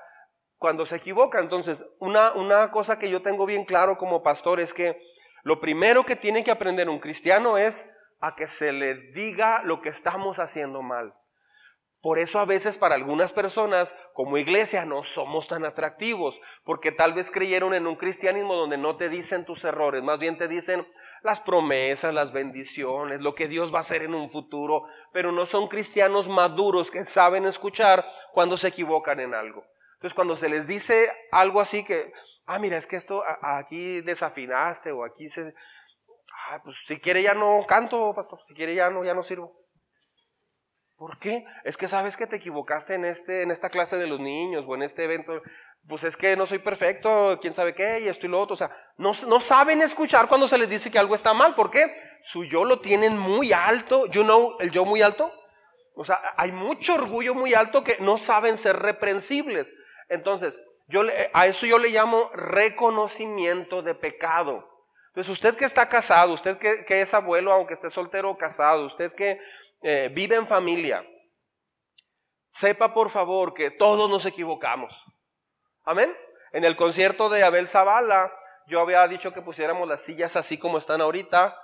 [0.61, 1.45] cuando se equivocan.
[1.45, 4.99] Entonces, una, una cosa que yo tengo bien claro como pastor es que
[5.43, 7.89] lo primero que tiene que aprender un cristiano es
[8.21, 11.15] a que se le diga lo que estamos haciendo mal.
[12.03, 17.15] Por eso a veces para algunas personas como iglesia no somos tan atractivos, porque tal
[17.15, 20.87] vez creyeron en un cristianismo donde no te dicen tus errores, más bien te dicen
[21.23, 25.47] las promesas, las bendiciones, lo que Dios va a hacer en un futuro, pero no
[25.47, 29.65] son cristianos maduros que saben escuchar cuando se equivocan en algo.
[30.01, 32.11] Entonces cuando se les dice algo así que,
[32.47, 35.53] ah, mira, es que esto aquí desafinaste o aquí se...
[36.49, 39.61] Ah, pues si quiere ya no canto, pastor, si quiere ya no, ya no sirvo.
[40.97, 41.45] ¿Por qué?
[41.65, 44.75] Es que sabes que te equivocaste en, este, en esta clase de los niños o
[44.75, 45.43] en este evento.
[45.87, 48.55] Pues es que no soy perfecto, quién sabe qué, y esto y lo otro.
[48.55, 51.55] O sea, no, no saben escuchar cuando se les dice que algo está mal.
[51.55, 51.95] ¿Por qué?
[52.25, 54.07] Su yo lo tienen muy alto.
[54.07, 55.31] You know, el yo muy alto.
[55.95, 59.71] O sea, hay mucho orgullo muy alto que no saben ser reprensibles.
[60.11, 60.61] Entonces,
[61.33, 64.69] a eso yo le llamo reconocimiento de pecado.
[65.09, 68.87] Entonces, usted que está casado, usted que, que es abuelo, aunque esté soltero o casado,
[68.87, 69.41] usted que
[69.83, 71.07] eh, vive en familia,
[72.49, 74.93] sepa por favor que todos nos equivocamos.
[75.85, 76.15] Amén.
[76.53, 78.33] En el concierto de Abel Zavala,
[78.67, 81.57] yo había dicho que pusiéramos las sillas así como están ahorita,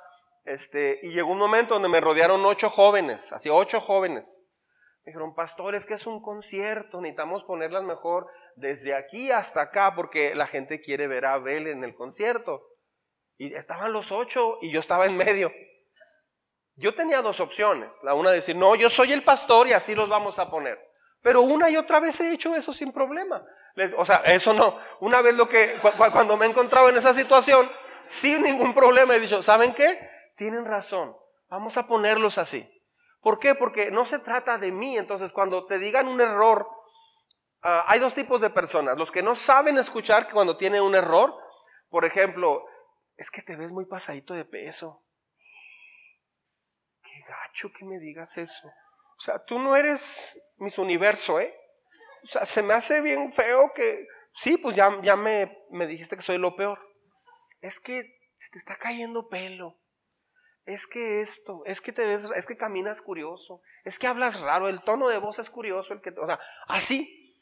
[0.45, 4.39] este, y llegó un momento donde me rodearon ocho jóvenes, así ocho jóvenes.
[5.07, 9.95] Me dijeron, pastor, es que es un concierto, necesitamos ponerlas mejor desde aquí hasta acá,
[9.95, 12.67] porque la gente quiere ver a Abel en el concierto.
[13.39, 15.53] Y estaban los ocho y yo estaba en medio.
[16.75, 17.95] Yo tenía dos opciones.
[18.03, 20.77] La una decir, no, yo soy el pastor y así los vamos a poner.
[21.23, 23.47] Pero una y otra vez he hecho eso sin problema.
[23.99, 24.77] O sea, eso no.
[24.99, 25.79] Una vez lo que,
[26.13, 27.71] cuando me he encontrado en esa situación,
[28.09, 30.01] sin ningún problema, he dicho, ¿saben qué?
[30.37, 31.17] Tienen razón.
[31.49, 32.69] Vamos a ponerlos así.
[33.21, 33.55] ¿Por qué?
[33.55, 34.97] Porque no se trata de mí.
[34.97, 36.69] Entonces, cuando te digan un error,
[37.63, 38.97] ah, hay dos tipos de personas.
[38.97, 41.35] Los que no saben escuchar cuando tienen un error,
[41.89, 42.65] por ejemplo,
[43.17, 45.05] es que te ves muy pasadito de peso.
[47.03, 48.69] Qué gacho que me digas eso.
[49.19, 51.55] O sea, tú no eres mis universo, ¿eh?
[52.23, 56.17] O sea, se me hace bien feo que, sí, pues ya, ya me, me dijiste
[56.17, 56.79] que soy lo peor.
[57.61, 58.03] Es que
[58.37, 59.81] se te está cayendo pelo.
[60.67, 64.69] Es que esto, es que te ves, es que caminas curioso, es que hablas raro,
[64.69, 67.41] el tono de voz es curioso, el que, o sea, así.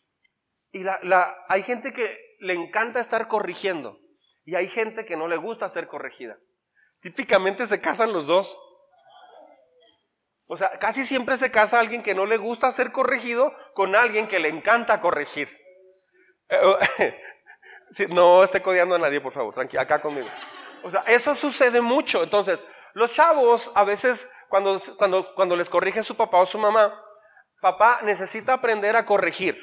[0.72, 3.98] Y la, la, hay gente que le encanta estar corrigiendo
[4.44, 6.36] y hay gente que no le gusta ser corregida.
[7.00, 8.58] Típicamente se casan los dos.
[10.46, 14.28] O sea, casi siempre se casa alguien que no le gusta ser corregido con alguien
[14.28, 15.48] que le encanta corregir.
[16.50, 16.78] Eh, oh,
[18.10, 20.28] no esté codeando a nadie, por favor, tranquilo, acá conmigo.
[20.82, 22.22] O sea, eso sucede mucho.
[22.22, 22.62] Entonces,
[22.94, 27.00] los chavos a veces cuando, cuando, cuando les corrige su papá o su mamá,
[27.60, 29.58] papá necesita aprender a corregir,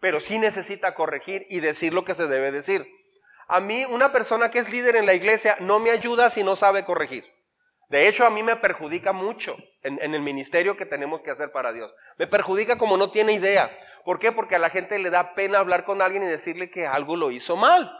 [0.00, 2.86] pero sí necesita corregir y decir lo que se debe decir.
[3.48, 6.56] A mí, una persona que es líder en la iglesia no me ayuda si no
[6.56, 7.24] sabe corregir.
[7.88, 11.72] De hecho, a mí me perjudica mucho en, el ministerio que tenemos que hacer para
[11.72, 11.92] Dios.
[12.18, 13.70] Me perjudica como no tiene idea.
[14.04, 14.32] ¿Por qué?
[14.32, 17.30] Porque a la gente le da pena hablar con alguien y decirle que algo lo
[17.30, 17.92] hizo mal.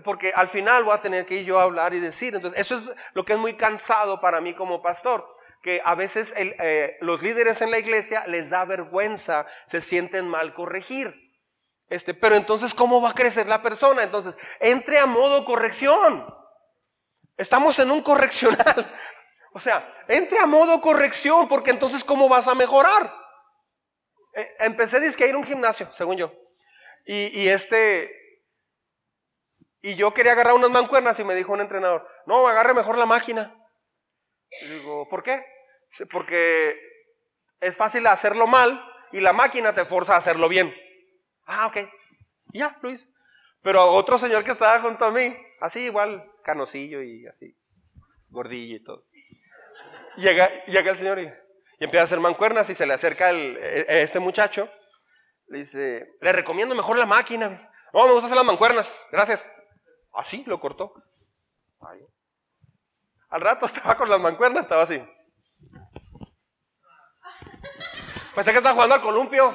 [0.00, 2.34] Porque al final voy a tener que ir yo a hablar y decir.
[2.34, 5.26] Entonces, eso es lo que es muy cansado para mí como pastor.
[5.62, 10.54] Que a veces eh, los líderes en la iglesia les da vergüenza, se sienten mal
[10.54, 11.14] corregir.
[11.88, 14.02] Este, pero entonces, ¿cómo va a crecer la persona?
[14.02, 16.26] Entonces, entre a modo corrección.
[17.36, 18.94] Estamos en un correccional.
[19.54, 23.12] O sea, entre a modo corrección, porque entonces, ¿cómo vas a mejorar?
[24.34, 26.32] Eh, empecé a ir a un gimnasio, según yo.
[27.04, 28.27] Y, este.
[29.80, 33.06] Y yo quería agarrar unas mancuernas y me dijo un entrenador: No, agarre mejor la
[33.06, 33.54] máquina.
[34.62, 35.44] Y digo, ¿por qué?
[36.10, 36.78] Porque
[37.60, 40.74] es fácil hacerlo mal y la máquina te forza a hacerlo bien.
[41.44, 41.88] Ah, ok.
[42.52, 43.08] ya, Luis.
[43.62, 47.56] Pero otro señor que estaba junto a mí, así igual, canosillo y así,
[48.28, 49.04] gordillo y todo.
[50.16, 51.32] Llega, el señor y,
[51.78, 54.70] empieza a hacer mancuernas y se le acerca el, e, e, este muchacho.
[55.46, 57.48] Le dice, le recomiendo mejor la máquina.
[57.92, 59.50] No, me gusta hacer las mancuernas, gracias.
[60.12, 60.94] Así lo cortó.
[63.30, 65.02] Al rato estaba con las mancuernas, estaba así.
[68.34, 69.54] Pues que está jugando al columpio.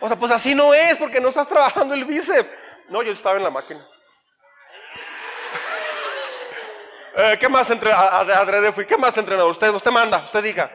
[0.00, 2.48] O sea, pues así no es, porque no estás trabajando el bíceps.
[2.88, 3.80] No, yo estaba en la máquina.
[7.16, 8.86] Eh, ¿Qué más entre, adrede fui?
[8.86, 9.50] ¿Qué más entrenador?
[9.50, 10.70] Usted, usted manda, usted diga.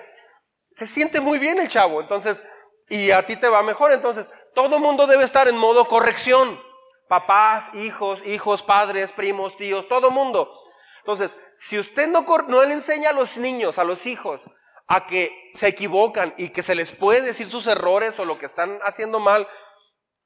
[0.74, 2.44] Se siente muy bien el chavo, entonces,
[2.90, 3.94] y a ti te va mejor.
[3.94, 6.60] Entonces, todo mundo debe estar en modo corrección.
[7.08, 10.52] Papás, hijos, hijos, padres, primos, tíos, todo mundo.
[11.00, 14.46] Entonces, si usted no, no le enseña a los niños, a los hijos,
[14.88, 18.46] a que se equivocan y que se les puede decir sus errores o lo que
[18.46, 19.48] están haciendo mal,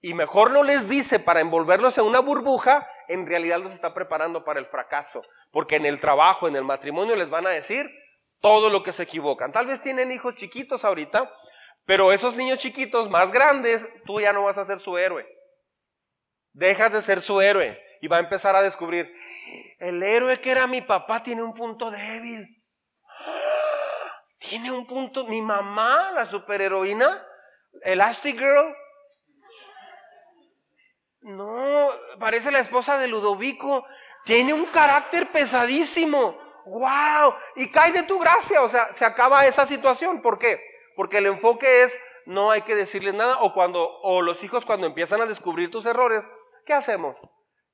[0.02, 4.46] y mejor no les dice para envolverlos en una burbuja, en realidad los está preparando
[4.46, 5.22] para el fracaso.
[5.52, 7.90] Porque en el trabajo, en el matrimonio les van a decir
[8.40, 9.52] todo lo que se equivocan.
[9.52, 11.30] Tal vez tienen hijos chiquitos ahorita,
[11.86, 15.28] pero esos niños chiquitos más grandes, tú ya no vas a ser su héroe.
[16.54, 19.12] Dejas de ser su héroe y va a empezar a descubrir,
[19.80, 22.48] el héroe que era mi papá tiene un punto débil.
[24.38, 27.26] Tiene un punto, mi mamá, la superheroína,
[27.84, 28.74] Elastic Girl,
[31.22, 33.86] no, parece la esposa de Ludovico.
[34.26, 36.38] Tiene un carácter pesadísimo.
[36.66, 37.34] ¡Wow!
[37.56, 38.62] Y cae de tu gracia.
[38.62, 40.22] O sea, se acaba esa situación.
[40.22, 40.62] ¿Por qué?
[40.96, 43.40] Porque el enfoque es no hay que decirle nada.
[43.42, 46.28] O cuando, o los hijos cuando empiezan a descubrir tus errores,
[46.70, 47.18] ¿qué hacemos?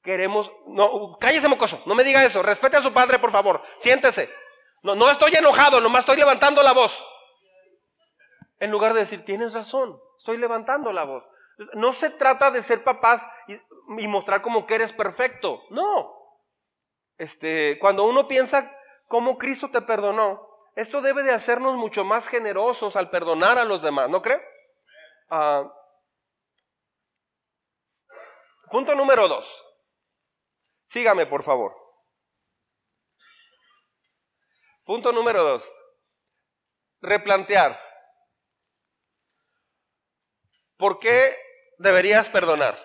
[0.01, 4.34] Queremos, no, cállese mocoso, no me diga eso, respete a su padre, por favor, siéntese.
[4.84, 7.05] No, no estoy enojado, nomás estoy levantando la voz.
[8.57, 11.26] En lugar de decir, tienes razón, estoy levantando la voz.
[11.74, 15.61] No se trata de ser papás y, mostrar como que eres perfecto.
[15.72, 16.13] No.
[17.17, 18.72] Este, cuando uno piensa
[19.09, 23.82] cómo Cristo te perdonó, esto debe de hacernos mucho más generosos al perdonar a los
[23.82, 24.41] demás, ¿no cree?
[25.30, 25.69] Ah,
[28.72, 29.63] punto número dos.
[30.84, 31.76] Sígame, por favor.
[34.84, 35.68] Punto número dos.
[37.01, 37.80] Replantear.
[40.78, 41.36] ¿Por qué
[41.80, 42.78] deberías perdonar?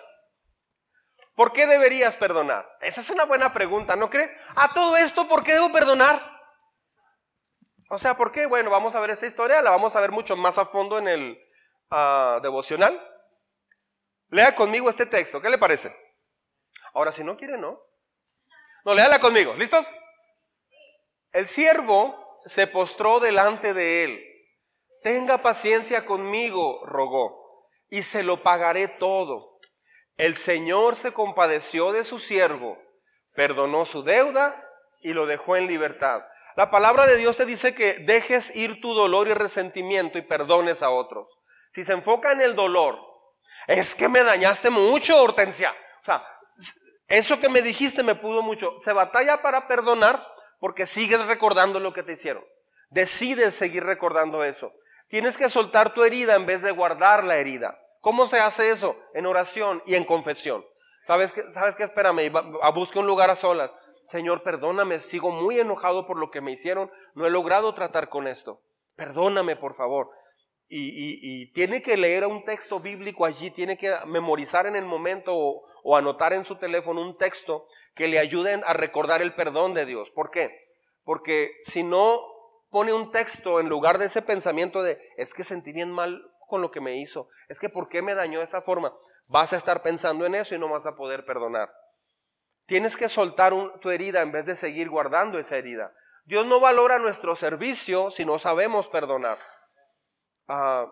[1.35, 2.69] ¿Por qué deberías perdonar?
[2.81, 4.35] Esa es una buena pregunta, ¿no cree?
[4.55, 6.19] A todo esto, ¿por qué debo perdonar?
[7.89, 8.45] O sea, ¿por qué?
[8.45, 11.07] Bueno, vamos a ver esta historia, la vamos a ver mucho más a fondo en
[11.07, 11.45] el
[11.89, 13.10] ah, devocional.
[14.31, 15.93] Lea conmigo este texto, ¿qué le parece?
[16.93, 17.79] Ahora, si no quiere, no.
[18.85, 19.85] No, léala conmigo, ¿listos?
[21.33, 24.25] El siervo se postró delante de él.
[25.03, 29.59] Tenga paciencia conmigo, rogó, y se lo pagaré todo.
[30.15, 32.81] El Señor se compadeció de su siervo,
[33.33, 34.65] perdonó su deuda
[35.01, 36.23] y lo dejó en libertad.
[36.55, 40.81] La palabra de Dios te dice que dejes ir tu dolor y resentimiento y perdones
[40.81, 41.37] a otros.
[41.71, 43.10] Si se enfoca en el dolor,
[43.67, 45.73] es que me dañaste mucho, Hortensia.
[46.01, 46.23] O sea,
[47.07, 48.75] eso que me dijiste me pudo mucho.
[48.83, 50.25] Se batalla para perdonar
[50.59, 52.43] porque sigues recordando lo que te hicieron.
[52.89, 54.71] Decides seguir recordando eso.
[55.07, 57.77] Tienes que soltar tu herida en vez de guardar la herida.
[57.99, 58.97] ¿Cómo se hace eso?
[59.13, 60.65] En oración y en confesión.
[61.03, 61.43] ¿Sabes qué?
[61.51, 61.83] ¿Sabes qué?
[61.83, 62.31] Espérame,
[62.73, 63.75] busque un lugar a solas.
[64.07, 68.27] Señor, perdóname, sigo muy enojado por lo que me hicieron, no he logrado tratar con
[68.27, 68.61] esto.
[68.97, 70.09] Perdóname, por favor.
[70.73, 75.97] Y, tiene que leer un texto bíblico allí, tiene que memorizar en el momento o,
[75.97, 80.09] anotar en su teléfono un texto que le ayuden a recordar el perdón de Dios.
[80.11, 80.57] ¿Por qué?
[81.03, 82.21] Porque si no
[82.69, 86.61] pone un texto en lugar de ese pensamiento de, es que sentí bien mal con
[86.61, 88.95] lo que me hizo, es que ¿por qué me dañó de esa forma?
[89.27, 91.69] Vas a estar pensando en eso y no vas a poder perdonar.
[92.65, 95.93] Tienes que soltar tu herida en vez de seguir guardando esa herida.
[96.23, 99.37] Dios no valora nuestro servicio si no sabemos perdonar.
[100.47, 100.91] Ah,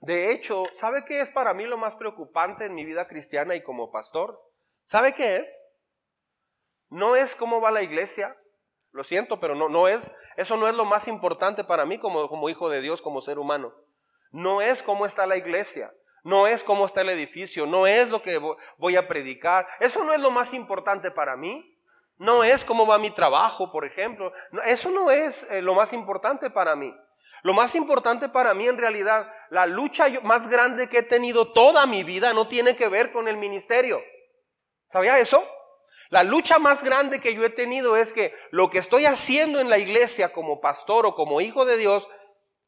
[0.00, 3.62] de hecho, ¿sabe qué es para mí lo más preocupante en mi vida cristiana y
[3.62, 4.40] como pastor?
[4.84, 5.66] ¿Sabe qué es?
[6.88, 8.36] No es cómo va la iglesia.
[8.92, 12.48] Lo siento, pero no, no es, eso no es lo más importante para mí como,
[12.48, 13.72] hijo de Dios, como ser humano.
[14.32, 15.92] No es cómo está la iglesia.
[16.24, 18.38] No es cómo está el edificio, no es lo que
[18.76, 19.66] voy a predicar.
[19.80, 21.78] Eso no es lo más importante para mí.
[22.18, 24.32] No es cómo va mi trabajo, por ejemplo.
[24.66, 26.94] Eso no es eh, lo más importante para mí.
[27.42, 31.86] Lo más importante para mí en realidad, la lucha más grande que he tenido toda
[31.86, 34.02] mi vida no tiene que ver con el ministerio.
[34.90, 35.42] ¿Sabía eso?
[36.10, 39.70] La lucha más grande que yo he tenido es que lo que estoy haciendo en
[39.70, 42.08] la iglesia como pastor o como hijo de Dios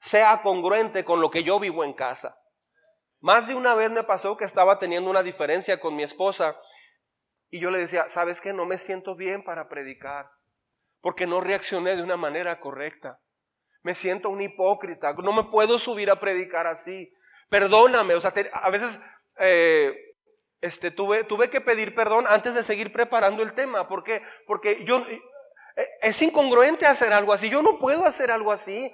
[0.01, 2.39] sea congruente con lo que yo vivo en casa.
[3.21, 6.57] Más de una vez me pasó que estaba teniendo una diferencia con mi esposa
[7.51, 8.53] y yo le decía, ¿sabes qué?
[8.53, 10.31] No me siento bien para predicar
[11.01, 13.21] porque no reaccioné de una manera correcta.
[13.83, 17.13] Me siento un hipócrita, no me puedo subir a predicar así.
[17.49, 18.99] Perdóname, o sea, a veces
[19.39, 19.95] eh,
[20.61, 23.89] este, tuve, tuve que pedir perdón antes de seguir preparando el tema.
[23.89, 24.23] ¿Por qué?
[24.47, 25.05] Porque yo,
[25.77, 27.51] eh, es incongruente hacer algo así.
[27.51, 28.91] Yo no puedo hacer algo así.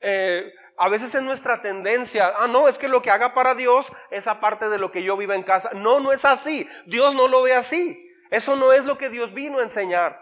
[0.00, 3.86] Eh, a veces es nuestra tendencia, ah, no, es que lo que haga para Dios
[4.10, 5.70] es aparte de lo que yo viva en casa.
[5.74, 6.68] No, no es así.
[6.86, 8.10] Dios no lo ve así.
[8.30, 10.20] Eso no es lo que Dios vino a enseñar.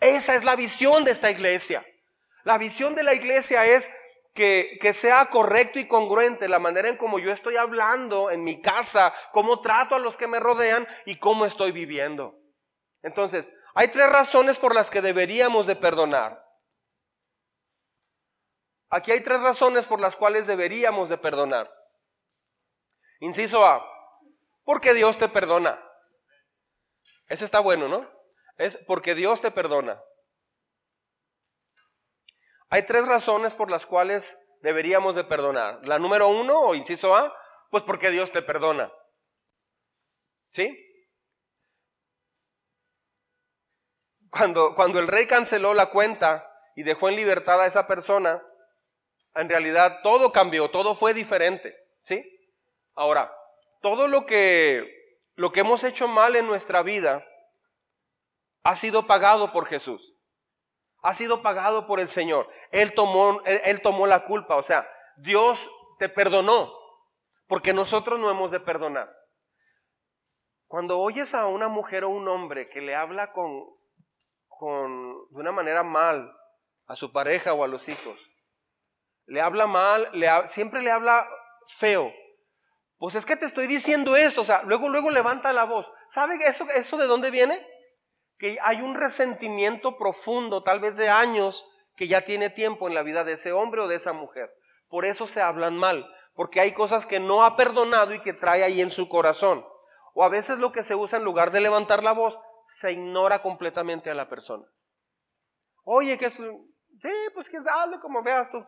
[0.00, 1.82] Esa es la visión de esta iglesia.
[2.44, 3.90] La visión de la iglesia es
[4.34, 8.62] que, que, sea correcto y congruente la manera en como yo estoy hablando en mi
[8.62, 12.38] casa, cómo trato a los que me rodean y cómo estoy viviendo.
[13.02, 16.44] Entonces, hay tres razones por las que deberíamos de perdonar.
[18.90, 21.70] Aquí hay tres razones por las cuales deberíamos de perdonar.
[23.20, 23.84] Inciso A,
[24.64, 25.80] porque Dios te perdona.
[27.28, 28.10] Ese está bueno, ¿no?
[28.56, 30.02] Es porque Dios te perdona.
[32.70, 35.80] Hay tres razones por las cuales deberíamos de perdonar.
[35.86, 37.34] La número uno, o inciso A,
[37.70, 38.92] pues porque Dios te perdona.
[40.50, 40.76] ¿Sí?
[44.30, 48.42] Cuando, cuando el rey canceló la cuenta y dejó en libertad a esa persona,
[49.34, 52.24] en realidad todo cambió, todo fue diferente, ¿sí?
[52.94, 53.32] Ahora,
[53.80, 55.00] todo lo que
[55.40, 57.26] lo que hemos hecho mal en nuestra vida
[58.62, 60.14] ha sido pagado por Jesús.
[61.02, 62.48] Ha sido pagado por el Señor.
[62.70, 66.72] Él tomó, él tomó la culpa, o sea, Dios te perdonó,
[67.46, 69.14] porque nosotros no hemos de perdonar.
[70.66, 73.64] Cuando oyes a una mujer o un hombre que le habla con,
[74.46, 76.32] con de una manera mal
[76.86, 78.16] a su pareja o a los hijos,
[79.26, 80.08] le habla mal,
[80.46, 81.28] siempre le habla
[81.66, 82.12] feo.
[82.98, 85.90] Pues es que te estoy diciendo esto, o sea, luego, luego levanta la voz.
[86.08, 87.58] ¿Sabe eso, eso de dónde viene?
[88.40, 91.64] Que hay un resentimiento profundo, tal vez de años,
[91.94, 94.50] que ya tiene tiempo en la vida de ese hombre o de esa mujer.
[94.88, 98.64] Por eso se hablan mal, porque hay cosas que no ha perdonado y que trae
[98.64, 99.64] ahí en su corazón.
[100.14, 103.42] O a veces lo que se usa en lugar de levantar la voz, se ignora
[103.42, 104.66] completamente a la persona.
[105.84, 106.34] Oye, que es...
[106.34, 108.64] Sí, pues que hable como veas tú.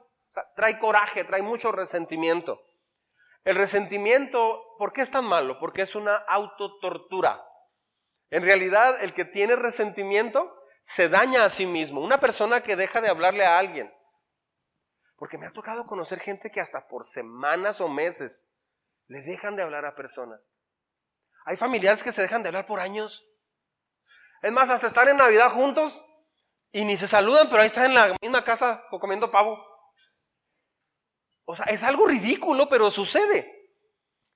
[0.54, 2.60] trae coraje, trae mucho resentimiento.
[3.44, 5.58] El resentimiento, ¿por qué es tan malo?
[5.58, 7.44] Porque es una autotortura.
[8.32, 12.00] En realidad, el que tiene resentimiento se daña a sí mismo.
[12.00, 13.92] Una persona que deja de hablarle a alguien.
[15.16, 18.48] Porque me ha tocado conocer gente que hasta por semanas o meses
[19.06, 20.40] le dejan de hablar a personas.
[21.44, 23.22] Hay familiares que se dejan de hablar por años.
[24.40, 26.02] Es más, hasta están en Navidad juntos
[26.70, 29.62] y ni se saludan, pero ahí están en la misma casa comiendo pavo.
[31.44, 33.68] O sea, es algo ridículo, pero sucede.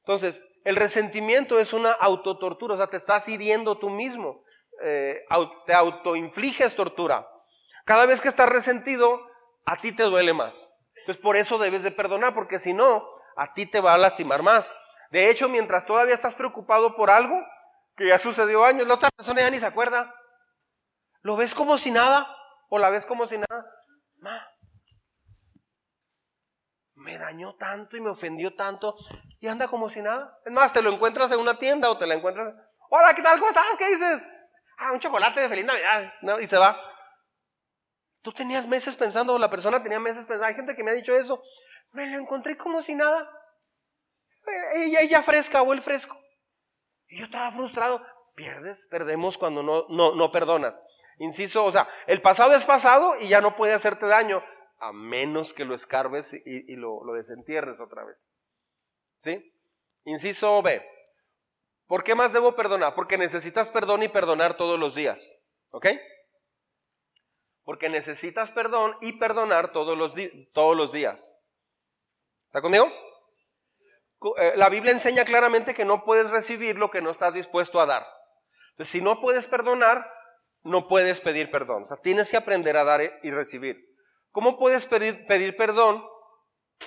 [0.01, 4.43] Entonces, el resentimiento es una autotortura, o sea, te estás hiriendo tú mismo,
[4.83, 5.25] eh,
[5.65, 7.25] te autoinfliges tortura.
[7.85, 9.25] Cada vez que estás resentido,
[9.65, 10.75] a ti te duele más.
[10.97, 14.43] Entonces, por eso debes de perdonar, porque si no, a ti te va a lastimar
[14.43, 14.75] más.
[15.13, 17.41] De hecho, mientras todavía estás preocupado por algo
[17.97, 20.13] que ya sucedió años, la otra persona ya ni se acuerda.
[21.23, 22.27] ¿Lo ves como si nada?
[22.71, 23.73] ¿O la ves como si nada?
[27.07, 28.97] Me dañó tanto y me ofendió tanto
[29.39, 30.39] y anda como si nada.
[30.45, 32.53] Es más, te lo encuentras en una tienda o te la encuentras.
[32.91, 33.39] Hola, ¿qué tal?
[33.39, 33.65] ¿Cómo estás?
[33.79, 34.23] ¿Qué dices?
[34.77, 36.13] Ah, un chocolate de feliz Navidad.
[36.23, 36.41] ¿no?
[36.41, 36.79] Y se va.
[38.23, 40.47] Tú tenías meses pensando, la persona tenía meses pensando.
[40.47, 41.41] Hay gente que me ha dicho eso.
[41.93, 43.31] Me lo encontré como si nada.
[44.75, 46.21] Ella, ella fresca o el fresco.
[47.07, 48.03] Y yo estaba frustrado.
[48.35, 50.79] Pierdes, perdemos cuando no, no, no perdonas.
[51.19, 54.43] Inciso, o sea, el pasado es pasado y ya no puede hacerte daño
[54.79, 58.31] a menos que lo escarbes y, lo, desentierres otra vez.
[59.19, 59.53] ¿Sí?
[60.05, 60.87] Inciso B.
[61.87, 62.95] ¿Por qué más debo perdonar?
[62.95, 65.35] Porque necesitas perdón y perdonar todos los días.
[65.71, 65.87] ¿Ok?
[67.65, 70.15] Porque necesitas perdón y perdonar todos los,
[70.53, 71.35] todos los días.
[72.47, 72.91] ¿Está conmigo?
[74.39, 77.87] Eh, la Biblia enseña claramente que no puedes recibir lo que no estás dispuesto a
[77.87, 78.07] dar.
[78.81, 80.11] Si no puedes perdonar,
[80.63, 81.85] no puedes pedir perdón.
[81.85, 83.96] O sea, tienes que aprender a dar y recibir.
[84.37, 86.07] ¿Cómo puedes pedir, perdón?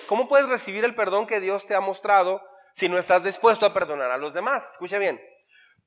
[0.06, 2.40] ¿Cómo puedes recibir el perdón que Dios te ha mostrado
[2.74, 4.62] si no estás dispuesto a perdonar a los demás?
[4.70, 5.20] Escuche bien.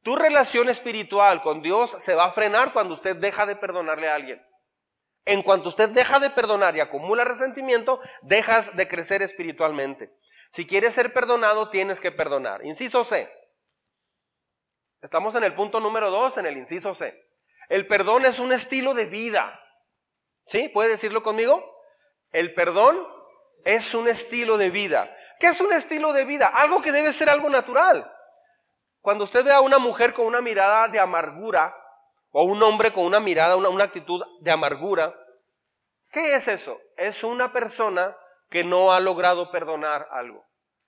[0.02, 4.16] Tu relación espiritual con Dios se va a frenar cuando usted deja de perdonarle a
[4.16, 4.46] alguien.
[5.24, 10.14] En cuanto usted deja de perdonar y acumula resentimiento, dejas de crecer espiritualmente.
[10.52, 12.66] Si quieres ser perdonado, tienes que perdonar.
[12.66, 13.32] Inciso C.
[15.02, 17.18] Estamos en el punto número 2, en el inciso C.
[17.70, 19.62] El perdón es un estilo de vida.
[20.46, 20.70] ¿Sí?
[20.70, 21.64] ¿Puede decirlo conmigo?
[22.32, 23.08] El perdón
[23.66, 25.16] es un estilo de vida.
[25.40, 26.48] ¿Qué es un estilo de vida?
[26.48, 28.12] Algo que debe ser algo natural.
[29.02, 31.76] Cuando usted ve a una mujer con una mirada de amargura,
[32.32, 35.16] o un hombre con una mirada, una, una actitud de amargura,
[36.12, 36.80] ¿qué es eso?
[36.98, 38.18] Es una persona
[38.50, 40.46] que no ha logrado perdonar algo.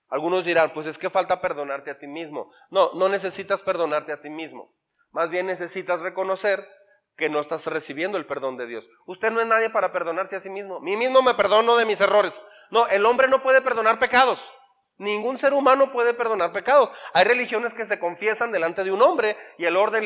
[0.08, 2.50] Algunos dirán, pues es que falta perdonarte a ti mismo.
[2.70, 4.74] No, no necesitas perdonarte a ti mismo.
[5.10, 6.68] Más bien necesitas reconocer
[7.16, 8.88] que no estás recibiendo el perdón de Dios.
[9.06, 10.80] Usted no es nadie para perdonarse a sí mismo.
[10.80, 12.40] Mí mismo me perdono de mis errores.
[12.70, 14.52] No, el hombre no puede perdonar pecados.
[14.98, 16.90] Ningún ser humano puede perdonar pecados.
[17.12, 20.04] Hay religiones que se confiesan delante de un hombre y el, orden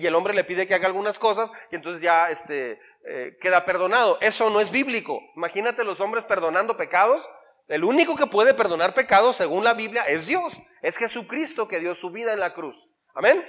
[0.00, 3.64] y el hombre le pide que haga algunas cosas y entonces ya este, eh, queda
[3.66, 4.18] perdonado.
[4.20, 5.20] Eso no es bíblico.
[5.36, 7.28] Imagínate los hombres perdonando pecados.
[7.68, 10.52] El único que puede perdonar pecados según la Biblia es Dios.
[10.80, 12.88] Es Jesucristo que dio su vida en la cruz.
[13.14, 13.44] Amén.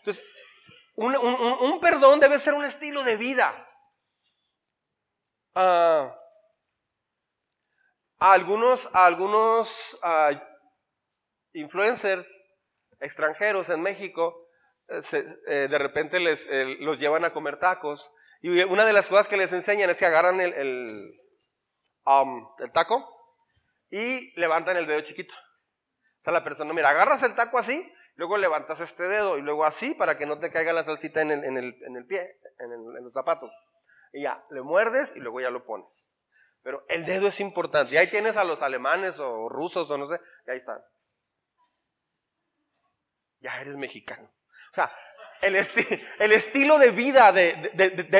[0.00, 0.24] Entonces,
[0.96, 3.68] un, perdón debe ser un estilo de vida.
[5.54, 6.14] Ah,
[8.18, 10.30] a algunos, algunos ah,
[11.52, 12.26] influencers
[13.00, 14.48] extranjeros en México
[14.88, 15.00] eh,
[15.48, 16.48] eh, de repente les,
[16.80, 20.06] los llevan a comer tacos y una de las cosas que les enseñan es que
[20.06, 21.20] agarran el, el,
[22.04, 23.04] um, el taco
[23.90, 25.34] y levantan el dedo chiquito.
[25.34, 29.64] O sea, la persona, mira, agarras el taco así Luego levantas este dedo y luego
[29.64, 32.38] así para que no te caiga la salsita en el, en el, en el pie,
[32.58, 33.52] en, los zapatos.
[34.12, 36.08] Y ya, le muerdes y luego ya lo pones.
[36.62, 37.94] Pero el dedo es importante.
[37.94, 40.82] Y ahí tienes a los alemanes o rusos o no sé, y ahí están.
[43.40, 44.32] Ya eres mexicano.
[44.72, 44.90] O sea,
[45.42, 45.54] el,
[46.18, 47.52] el estilo de vida de,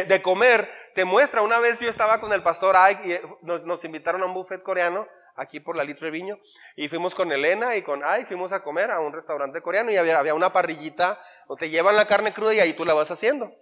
[0.07, 1.41] de, comer te muestra.
[1.41, 4.63] Una vez yo estaba con el pastor Ike y nos, nos invitaron a un buffet
[4.63, 6.39] coreano aquí por la Litre Viño,
[6.75, 9.97] y fuimos con Elena y con Ay, fuimos a comer a un restaurante coreano y
[9.97, 13.11] había, había una parrillita donde te llevan la carne cruda y ahí tú la vas
[13.11, 13.53] haciendo.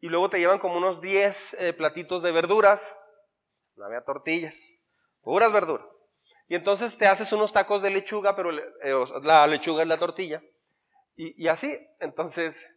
[0.00, 2.96] Y luego te llevan como unos 10 eh, platitos de verduras,
[3.76, 4.74] no había tortillas,
[5.22, 5.90] puras verduras.
[6.48, 10.42] Y entonces te haces unos tacos de lechuga, pero eh, la lechuga es la tortilla.
[11.14, 12.68] Y, así, entonces,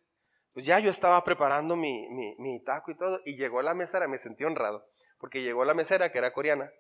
[0.54, 4.08] pues ya yo estaba preparando mi, mi, mi taco y todo, y llegó la mesera,
[4.08, 4.86] me sentí honrado,
[5.20, 6.72] porque llegó la mesera que era coreana,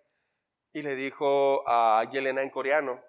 [0.75, 3.01] y le dijo a Yelena en coreano,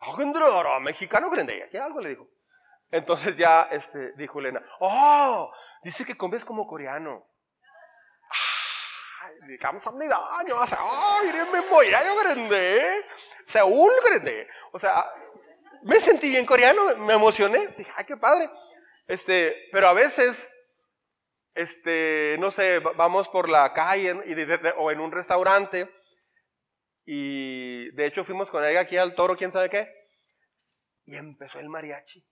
[0.00, 2.28] ah, mexicano grande, ¿qué algo le dijo?
[2.90, 5.48] Entonces ya este, dijo Elena, oh,
[5.84, 7.24] dice que comes como coreano.
[13.44, 14.48] Seúl grande.
[14.72, 15.04] O sea,
[15.82, 18.50] me sentí bien coreano, me emocioné, dije, ay, qué padre.
[19.06, 20.50] Este, pero a veces,
[21.54, 25.96] este, no sé, vamos por la calle y de, o en un restaurante
[27.10, 29.90] y de hecho fuimos con ella aquí al toro, quién sabe qué,
[31.06, 32.22] y empezó el mariachi.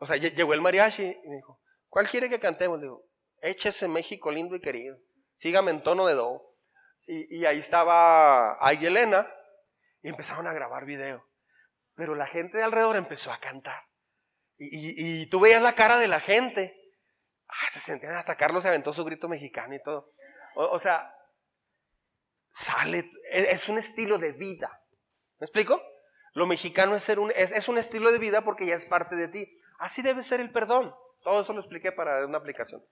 [0.00, 2.78] O sea, llegó el mariachi y me dijo, ¿cuál quiere que cantemos?
[2.78, 3.06] Le digo,
[3.40, 4.98] échese México lindo y querido,
[5.34, 6.42] sígame en tono de do.
[7.06, 9.32] Y, ahí estaba ahí Elena
[10.02, 11.26] y empezaron a grabar video.
[11.94, 13.82] Pero la gente de alrededor empezó a cantar.
[14.58, 16.92] Y, y, tú veías la cara de la gente.
[17.48, 20.12] Ah, se sentían, hasta Carlos se aventó su grito mexicano y todo.
[20.54, 21.13] O, sea,
[22.54, 24.80] sale, es, un estilo de vida.
[25.38, 25.82] ¿Me explico?
[26.32, 29.28] Lo mexicano es, ser un, es, un estilo de vida porque ya es parte de
[29.28, 29.46] ti.
[29.78, 30.94] Así debe ser el perdón.
[31.22, 32.82] Todo eso lo expliqué para una aplicación.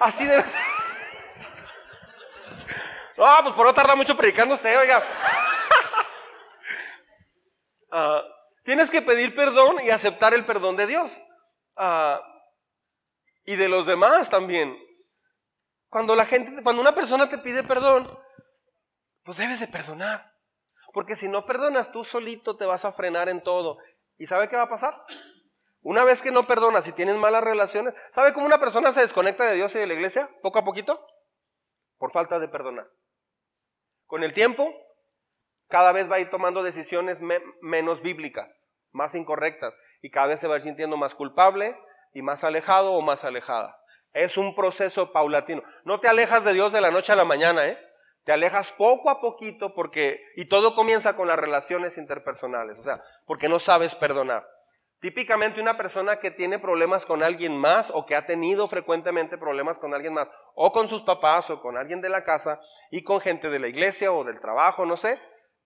[0.00, 0.60] Así debe ser.
[3.16, 5.02] No, pues por no tarda mucho predicando usted, oiga.
[7.92, 8.20] Uh,
[8.64, 11.22] Tienes que pedir perdón y aceptar el perdón de Dios.
[11.76, 12.20] Ah,
[13.44, 14.76] y de los demás también.
[15.88, 18.19] Cuando la gente, cuando una persona te pide perdón,
[19.30, 20.34] pues debes de perdonar.
[20.92, 23.78] Porque si no perdonas, tú solito te vas a frenar en todo.
[24.16, 25.04] ¿Y sabe qué va a pasar?
[25.82, 29.44] Una vez que no perdonas y tienes malas relaciones, ¿sabe cómo una persona se desconecta
[29.44, 30.28] de Dios y de la iglesia?
[30.42, 31.06] Poco a poquito.
[31.96, 32.90] Por falta de perdonar.
[34.06, 34.74] Con el tiempo,
[35.68, 37.20] cada vez va a ir tomando decisiones
[37.60, 41.78] menos bíblicas, más incorrectas, y cada vez se va a ir sintiendo más culpable
[42.12, 43.80] y más alejado o más alejada.
[44.12, 45.62] Es un proceso paulatino.
[45.84, 47.89] No te alejas de Dios de la noche a la mañana, ¿eh?
[48.24, 53.00] Te alejas poco a poquito porque, y todo comienza con las relaciones interpersonales, o sea,
[53.26, 54.46] porque no sabes perdonar.
[55.00, 59.78] Típicamente una persona que tiene problemas con alguien más o que ha tenido frecuentemente problemas
[59.78, 62.60] con alguien más, o con sus papás o con alguien de la casa
[62.90, 65.18] y con gente de la iglesia o del trabajo, no sé,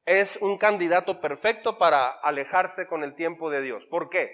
[0.07, 3.87] es un candidato perfecto para alejarse con el tiempo de Dios.
[3.87, 4.31] ¿Por qué?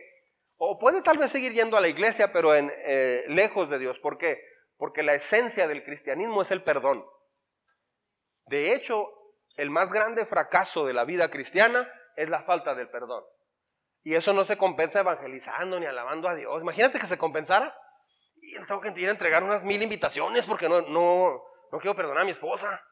[0.58, 3.98] O puede tal vez seguir yendo a la iglesia, pero en, eh, lejos de Dios.
[3.98, 4.42] ¿Por qué?
[4.76, 7.06] Porque la esencia del cristianismo es el perdón.
[8.50, 9.08] De hecho,
[9.56, 13.22] el más grande fracaso de la vida cristiana es la falta del perdón.
[14.02, 16.60] Y eso no se compensa evangelizando ni alabando a Dios.
[16.60, 17.72] Imagínate que se compensara.
[18.42, 22.22] Y tengo que ir a entregar unas mil invitaciones porque no, no, no quiero perdonar
[22.22, 22.84] a mi esposa.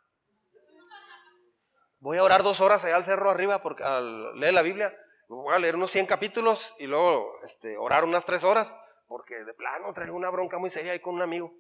[1.98, 4.96] Voy a orar dos horas allá al cerro arriba porque, al leer la Biblia.
[5.26, 8.76] Voy a leer unos 100 capítulos y luego este, orar unas tres horas
[9.09, 11.52] porque de plano traigo una bronca muy seria ahí con un amigo.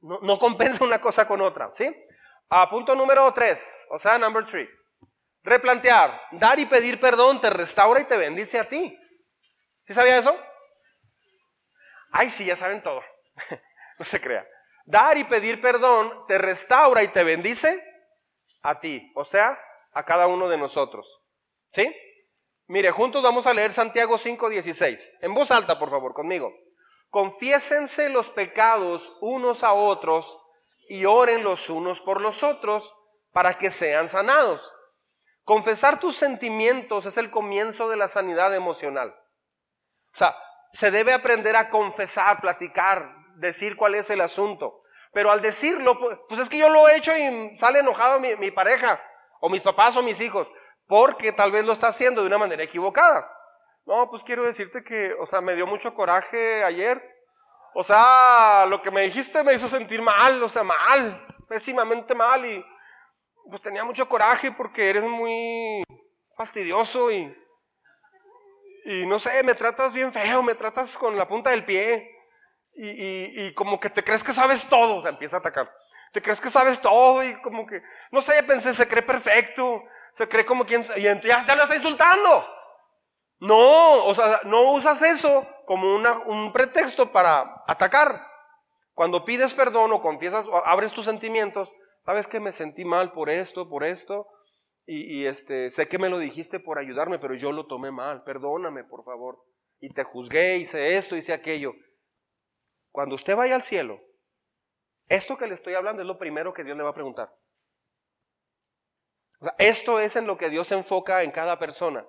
[0.00, 1.94] No, no compensa una cosa con otra, ¿sí?
[2.48, 4.68] A punto número tres, o sea, number three.
[5.42, 8.98] Replantear, dar y pedir perdón te restaura y te bendice a ti.
[9.84, 10.36] ¿Sí sabía eso?
[12.10, 13.02] Ay, sí, ya saben todo.
[13.98, 14.46] no se crea.
[14.84, 17.80] Dar y pedir perdón te restaura y te bendice
[18.62, 19.58] a ti, o sea,
[19.92, 21.22] a cada uno de nosotros.
[21.68, 21.94] ¿Sí?
[22.68, 25.10] Mire, juntos vamos a leer Santiago 5:16.
[25.20, 26.52] En voz alta, por favor, conmigo.
[27.10, 30.36] Confiésense los pecados unos a otros
[30.88, 32.94] y oren los unos por los otros
[33.32, 34.72] para que sean sanados.
[35.44, 39.14] Confesar tus sentimientos es el comienzo de la sanidad emocional.
[40.14, 40.36] O sea,
[40.68, 44.82] se debe aprender a confesar, platicar, decir cuál es el asunto.
[45.12, 49.00] Pero al decirlo, pues, es que yo lo he hecho y sale enojado mi, pareja,
[49.40, 50.48] o mis papás o mis hijos,
[50.86, 53.30] porque tal vez lo está haciendo de una manera equivocada.
[53.84, 57.15] No, pues quiero decirte que, o sea, me dio mucho coraje ayer.
[57.78, 62.42] O sea, lo que me dijiste me hizo sentir mal, o sea, mal, pésimamente mal.
[62.46, 62.64] Y
[63.50, 65.82] pues tenía mucho coraje porque eres muy
[66.34, 67.36] fastidioso y,
[68.86, 72.10] y no sé, me tratas bien feo, me tratas con la punta del pie
[72.72, 75.70] y, como que te crees que sabes todo, o sea, empieza a atacar.
[76.14, 80.26] Te crees que sabes todo y como que, no sé, pensé, se cree perfecto, se
[80.26, 82.48] cree como quien, y ya, ya lo está insultando.
[83.40, 88.26] No, o sea, no usas eso como un pretexto para atacar.
[88.94, 93.28] Cuando pides perdón o confiesas o abres tus sentimientos, sabes que me sentí mal por
[93.28, 94.26] esto, por esto,
[94.86, 98.22] y, y, este, sé que me lo dijiste por ayudarme, pero yo lo tomé mal,
[98.22, 99.42] perdóname por favor.
[99.80, 101.74] Y te juzgué, hice esto, hice aquello.
[102.92, 104.00] Cuando usted vaya al cielo,
[105.08, 107.34] esto que le estoy hablando es lo primero que Dios le va a preguntar.
[109.58, 112.06] esto es en lo que Dios se enfoca en cada persona,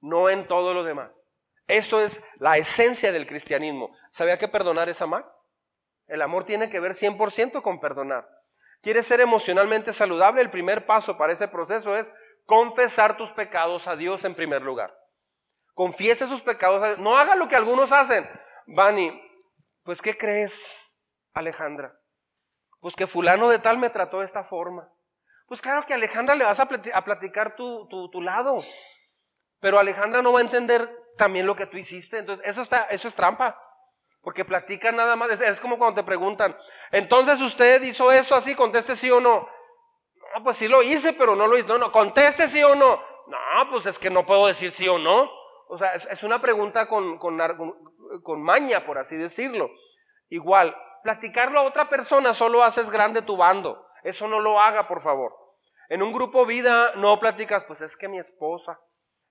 [0.00, 1.27] no en todo lo demás.
[1.68, 3.94] Esto es la esencia del cristianismo.
[4.10, 5.30] ¿Sabía que perdonar es amar?
[6.06, 8.28] El amor tiene que ver 100% con perdonar.
[8.82, 10.40] ¿Quieres ser emocionalmente saludable?
[10.40, 12.10] El primer paso para ese proceso es
[12.46, 14.96] confesar tus pecados a Dios en primer lugar.
[15.74, 16.98] Confiese sus pecados.
[16.98, 18.28] No haga lo que algunos hacen.
[18.66, 19.22] Vani,
[19.82, 20.98] pues ¿qué crees,
[21.34, 21.98] Alejandra?
[22.80, 24.90] Pues que fulano de tal me trató de esta forma.
[25.46, 28.62] Pues claro que a Alejandra le vas a, platicar tu, lado.
[29.60, 32.18] Pero Alejandra no va a entender también lo que tú hiciste.
[32.18, 33.60] Entonces, eso, está, eso es trampa.
[34.22, 35.30] Porque platican nada más.
[35.40, 36.56] Es, como cuando te preguntan,
[36.90, 39.48] entonces usted hizo esto así, conteste sí o no.
[40.34, 41.68] No, pues sí lo hice, pero no lo hice.
[41.68, 43.02] No, no, conteste sí o no.
[43.26, 45.30] No, pues es que no puedo decir sí o no.
[45.68, 49.70] O sea, es, una pregunta con, con, maña, por así decirlo.
[50.30, 53.86] Igual, platicarlo a otra persona solo haces grande tu bando.
[54.02, 55.34] Eso no lo haga, por favor.
[55.90, 58.80] En un grupo vida no platicas, pues es que mi esposa,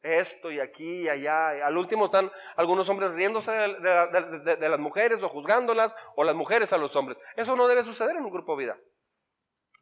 [0.07, 1.65] esto y aquí y allá.
[1.65, 6.77] Al último están algunos hombres riéndose de, las mujeres o juzgándolas, o las mujeres a
[6.77, 7.19] los hombres.
[7.35, 8.77] Eso no debe suceder en un grupo vida.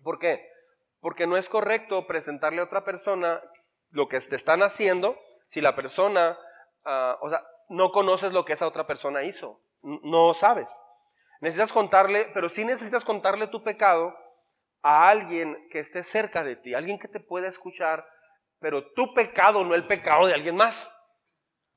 [0.03, 0.47] ¿Por qué?
[0.99, 3.41] Porque no es correcto presentarle a otra persona
[3.89, 5.17] lo que te están haciendo
[5.47, 6.37] si la persona,
[6.85, 10.79] ah, o sea, no conoces lo que esa otra persona hizo, no sabes.
[11.41, 14.15] Necesitas contarle, pero sí necesitas contarle tu pecado
[14.81, 18.07] a alguien que esté cerca de ti, alguien que te pueda escuchar,
[18.59, 20.91] pero tu pecado, no el pecado de alguien más.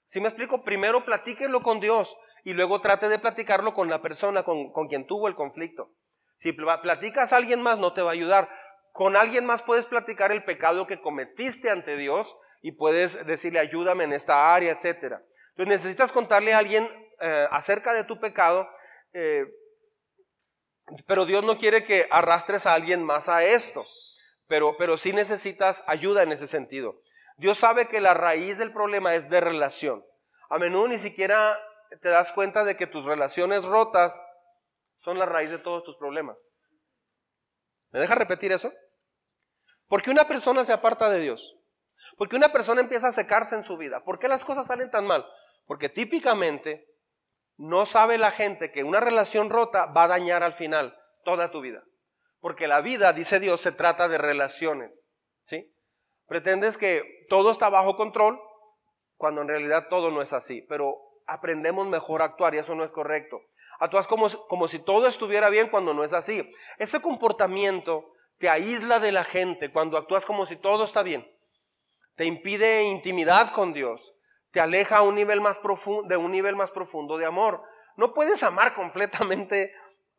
[0.04, 4.42] Si me explico, primero platíquenlo con Dios y luego trate de platicarlo con la persona
[4.42, 5.92] con, con quien tuvo el conflicto.
[6.36, 8.48] Si platicas a alguien más, no te va a ayudar.
[8.92, 14.04] Con alguien más puedes platicar el pecado que cometiste ante Dios y puedes decirle, ayúdame
[14.04, 15.20] en esta área, etc.
[15.50, 16.88] Entonces necesitas contarle a alguien
[17.20, 18.68] eh, acerca de tu pecado,
[19.12, 19.44] eh,
[21.06, 23.84] pero Dios no quiere que arrastres a alguien más a esto,
[24.48, 27.00] pero, pero sí necesitas ayuda en ese sentido.
[27.36, 30.04] Dios sabe que la raíz del problema es de relación.
[30.50, 31.58] A menudo ni siquiera
[32.00, 34.20] te das cuenta de que tus relaciones rotas
[34.96, 36.36] son la raíz de todos tus problemas.
[37.90, 38.72] ¿Me deja repetir eso?
[39.86, 41.56] Porque una persona se aparta de Dios.
[42.16, 44.04] Porque una persona empieza a secarse en su vida.
[44.04, 45.26] ¿Por qué las cosas salen tan mal?
[45.66, 46.86] Porque típicamente
[47.56, 51.60] no sabe la gente que una relación rota va a dañar al final toda tu
[51.60, 51.82] vida.
[52.40, 55.06] Porque la vida, dice Dios, se trata de relaciones.
[55.44, 55.72] ¿Sí?
[56.26, 58.40] Pretendes que todo está bajo control
[59.16, 60.62] cuando en realidad todo no es así.
[60.68, 63.40] Pero aprendemos mejor a actuar y eso no es correcto.
[63.80, 66.48] Actúas como, como si todo estuviera bien cuando no es así.
[66.78, 71.26] Ese comportamiento te aísla de la gente cuando actúas como si todo está bien
[72.18, 74.12] te impide intimidad con Dios,
[74.50, 77.62] te aleja a un nivel más profundo, de un nivel más profundo de amor.
[77.96, 79.72] No puedes amar completamente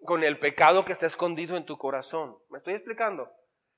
[0.04, 2.38] con el pecado que está escondido en tu corazón.
[2.50, 3.32] ¿Me estoy explicando?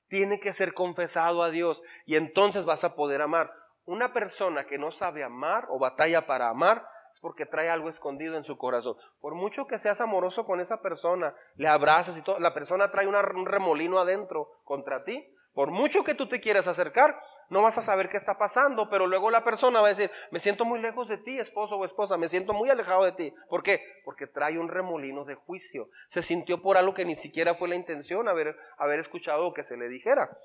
[0.08, 3.52] Tiene que ser confesado a Dios y entonces vas a poder amar.
[3.84, 8.36] Una persona que no sabe amar o batalla para amar es porque trae algo escondido
[8.36, 8.96] en su corazón.
[9.20, 13.06] Por mucho que seas amoroso con esa persona, le abrazas y todo, la persona trae
[13.06, 15.34] un remolino adentro contra ti.
[15.54, 19.06] Por mucho que tú te quieras acercar, no vas a saber qué está pasando, pero
[19.06, 22.16] luego la persona va a decir, me siento muy lejos de ti, esposo o esposa,
[22.16, 23.34] me siento muy alejado de ti.
[23.50, 23.84] ¿Por qué?
[24.06, 25.90] Porque trae un remolino de juicio.
[26.08, 29.76] Se sintió por algo que ni siquiera fue la intención haber, haber escuchado que se
[29.76, 30.38] le dijera.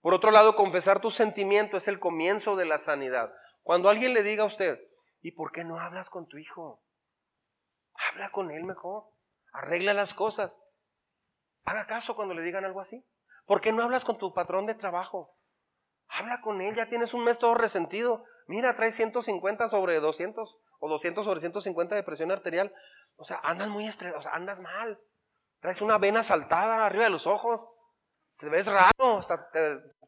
[0.00, 3.32] Por otro lado, confesar tu sentimiento es el comienzo de la sanidad.
[3.62, 4.80] Cuando alguien le diga a usted,
[5.20, 6.82] ¿y por qué no hablas con tu hijo?
[7.94, 9.04] Habla con él mejor,
[9.52, 10.60] arregla las cosas.
[11.64, 13.04] Haga caso cuando le digan algo así.
[13.52, 15.36] ¿Por qué no hablas con tu patrón de trabajo?
[16.08, 18.24] Habla con él, ya tienes un mes todo resentido.
[18.46, 22.74] Mira, traes 150 sobre 200 o 200 sobre 150 de presión arterial.
[23.16, 24.98] O sea, andas muy estresado, o andas mal.
[25.60, 27.62] Traes una vena saltada arriba de los ojos.
[28.26, 29.46] Se ves raro, hasta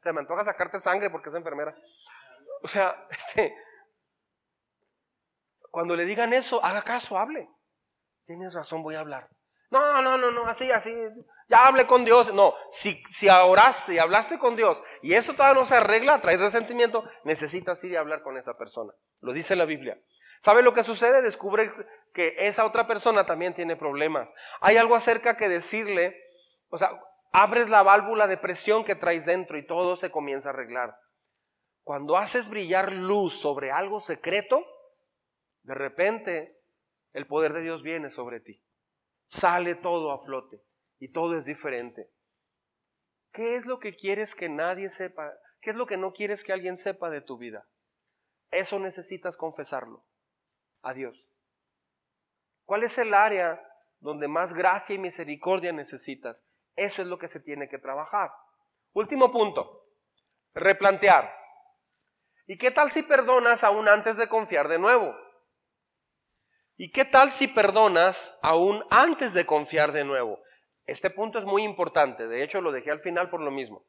[0.02, 1.76] se me antoja sacarte sangre porque es enfermera.
[2.62, 3.54] O sea, este,
[5.70, 7.46] cuando le digan eso, haga caso, hable.
[8.24, 9.28] Tienes razón, voy a hablar.
[9.74, 10.94] No, no, no, no, así, así.
[11.48, 12.32] Ya hablé con Dios.
[12.32, 16.40] No, si, si oraste y hablaste con Dios y eso todavía no se arregla, traes
[16.40, 18.92] resentimiento, necesitas ir y hablar con esa persona.
[19.18, 20.00] Lo dice la Biblia.
[20.38, 21.22] ¿Sabe lo que sucede?
[21.22, 21.72] Descubre
[22.12, 24.32] que esa otra persona también tiene problemas.
[24.60, 26.22] Hay algo acerca que decirle,
[26.68, 26.90] o sea,
[27.32, 30.96] abres la válvula de presión que traes dentro y todo se comienza a arreglar.
[31.82, 34.64] Cuando haces brillar luz sobre algo secreto,
[35.62, 36.62] de repente
[37.12, 38.63] el poder de Dios viene sobre ti
[39.24, 40.62] sale todo a flote
[40.98, 42.10] y todo es diferente.
[43.32, 45.32] ¿Qué es lo que quieres que nadie sepa?
[45.60, 47.68] ¿Qué es lo que no quieres que alguien sepa de tu vida?
[48.50, 50.06] Eso necesitas confesarlo
[50.82, 51.32] a Dios.
[52.64, 53.60] ¿Cuál es el área
[53.98, 56.46] donde más gracia y misericordia necesitas?
[56.76, 58.30] Eso es lo que se tiene que trabajar.
[58.92, 59.88] Último punto,
[60.54, 61.34] replantear.
[62.46, 65.14] ¿Y qué tal si perdonas aún antes de confiar de nuevo?
[66.76, 70.40] ¿Y qué tal si perdonas aún antes de confiar de nuevo?
[70.86, 73.86] Este punto es muy importante, de hecho lo dejé al final por lo mismo.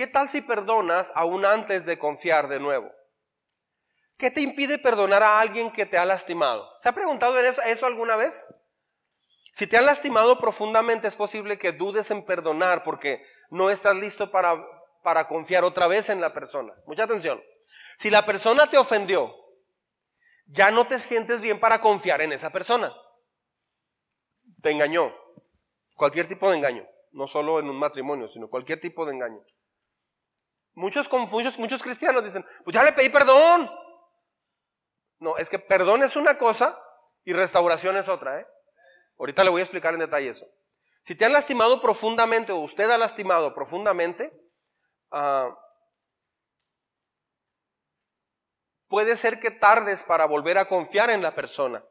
[0.00, 2.90] ¿qué tal si perdonas aún antes de confiar de nuevo?
[4.16, 6.72] ¿Qué te impide perdonar a alguien que te ha lastimado?
[6.78, 8.48] ¿Se ha preguntado eso, alguna vez?
[9.52, 14.30] Si te han lastimado profundamente es posible que dudes en perdonar porque no estás listo
[14.30, 14.64] para,
[15.02, 16.72] para confiar otra vez en la persona.
[16.86, 17.38] Mucha atención.
[17.96, 19.34] Si la persona te ofendió,
[20.46, 22.94] ya no te sientes bien para confiar en esa persona.
[24.62, 25.14] Te engañó.
[25.94, 26.86] Cualquier tipo de engaño.
[27.12, 29.44] No solo en un matrimonio, sino cualquier tipo de engaño.
[30.74, 33.70] Muchos confusos, muchos cristianos dicen, pues ya le pedí perdón.
[35.18, 36.80] No, es que perdón es una cosa
[37.24, 38.40] y restauración es otra.
[38.40, 38.46] ¿eh?
[39.18, 40.46] Ahorita le voy a explicar en detalle eso.
[41.02, 44.32] Si te han lastimado profundamente o usted ha lastimado profundamente,
[45.12, 45.52] uh,
[48.90, 51.84] Puede ser que tardes para volver a confiar en la persona,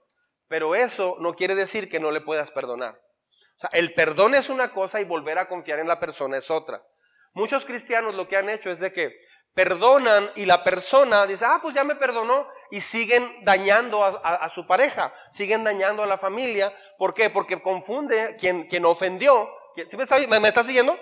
[0.50, 2.95] pero eso no quiere decir que no le puedas perdonar.
[2.95, 6.52] O sea, el perdón es una cosa y volver a confiar en la persona es
[6.52, 6.84] otra.
[7.32, 9.18] Muchos cristianos lo que han hecho es de que
[9.54, 14.68] perdonan y la persona dice, ah, pues ya me perdonó y siguen dañando a, su
[14.68, 16.76] pareja, siguen dañando a la familia.
[16.97, 17.30] ¿Por qué?
[17.30, 19.50] Porque confunde quien, quien ofendió.
[19.93, 21.00] me, está, me está siguiendo?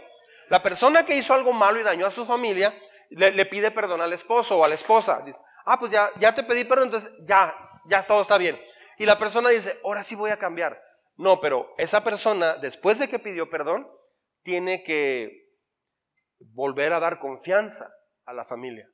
[0.49, 2.71] La persona que hizo algo malo y dañó a su familia
[3.09, 5.21] le, pide perdón al esposo o a la esposa.
[5.25, 7.55] Dice, ah, pues ya, ya te pedí perdón, entonces ya,
[7.85, 8.59] ya todo está bien.
[8.97, 10.81] Y la persona dice, ahora sí voy a cambiar.
[11.15, 13.87] No, pero esa persona, después de que pidió perdón,
[14.43, 15.47] tiene que
[16.39, 17.91] volver a dar confianza
[18.25, 18.87] a la familia.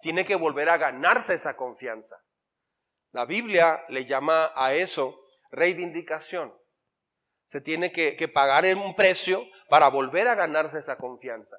[0.00, 2.16] Tiene que volver a ganarse esa confianza.
[3.12, 5.18] La Biblia le llama a eso
[5.50, 6.52] reivindicación.
[7.44, 11.56] Se tiene que, que pagar un precio para volver a ganarse esa confianza.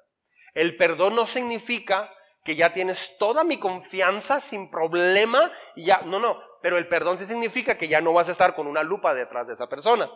[0.54, 2.10] El perdón no significa
[2.44, 7.18] que ya tienes toda mi confianza sin problema y ya, no, no, pero el perdón
[7.18, 10.08] sí significa que ya no vas a estar con una lupa detrás de esa persona.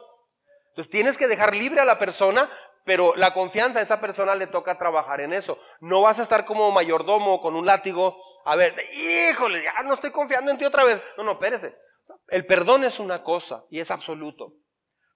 [0.69, 2.49] Entonces tienes que dejar libre a la persona,
[2.85, 5.59] pero la confianza a esa persona le toca trabajar en eso.
[5.81, 10.11] No vas a estar como mayordomo con un látigo, a ver, híjole, ya no estoy
[10.11, 11.03] confiando en ti otra vez.
[11.17, 11.75] No, no, espérese.
[12.29, 14.53] El perdón es una cosa y es absoluto.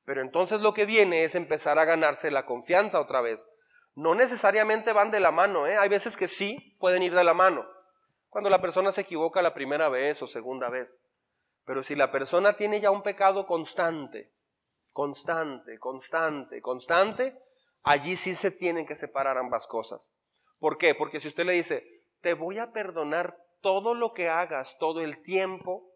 [0.04, 3.46] Pero entonces lo que viene es empezar a ganarse la confianza otra vez
[3.94, 5.76] no necesariamente van de la mano, ¿eh?
[5.76, 7.66] hay veces que sí pueden ir de la mano,
[8.28, 10.98] cuando la persona se equivoca la primera vez o segunda vez.
[11.64, 14.32] Pero si la persona tiene ya un pecado constante,
[14.92, 17.38] constante, constante, constante,
[17.82, 20.12] allí sí se tienen que separar ambas cosas.
[20.58, 20.94] ¿Por qué?
[20.94, 25.22] Porque si usted le dice, te voy a perdonar todo lo que hagas todo el
[25.22, 25.92] tiempo,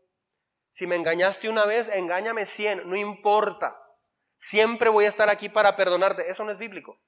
[0.70, 3.80] si me engañaste una vez, engáñame cien, no importa.
[4.36, 6.30] Siempre voy a estar aquí para perdonarte.
[6.30, 7.00] Eso no es bíblico.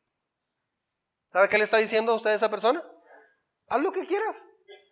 [1.33, 2.83] ¿Sabe qué le está diciendo a usted a esa persona?
[3.69, 4.37] Haz lo que quieras.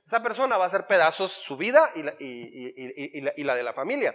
[0.07, 2.03] Esa persona va a hacer pedazos su vida y
[3.45, 4.15] la, de la familia.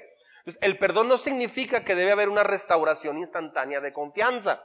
[0.62, 4.64] el perdón no significa que debe haber una restauración instantánea de confianza.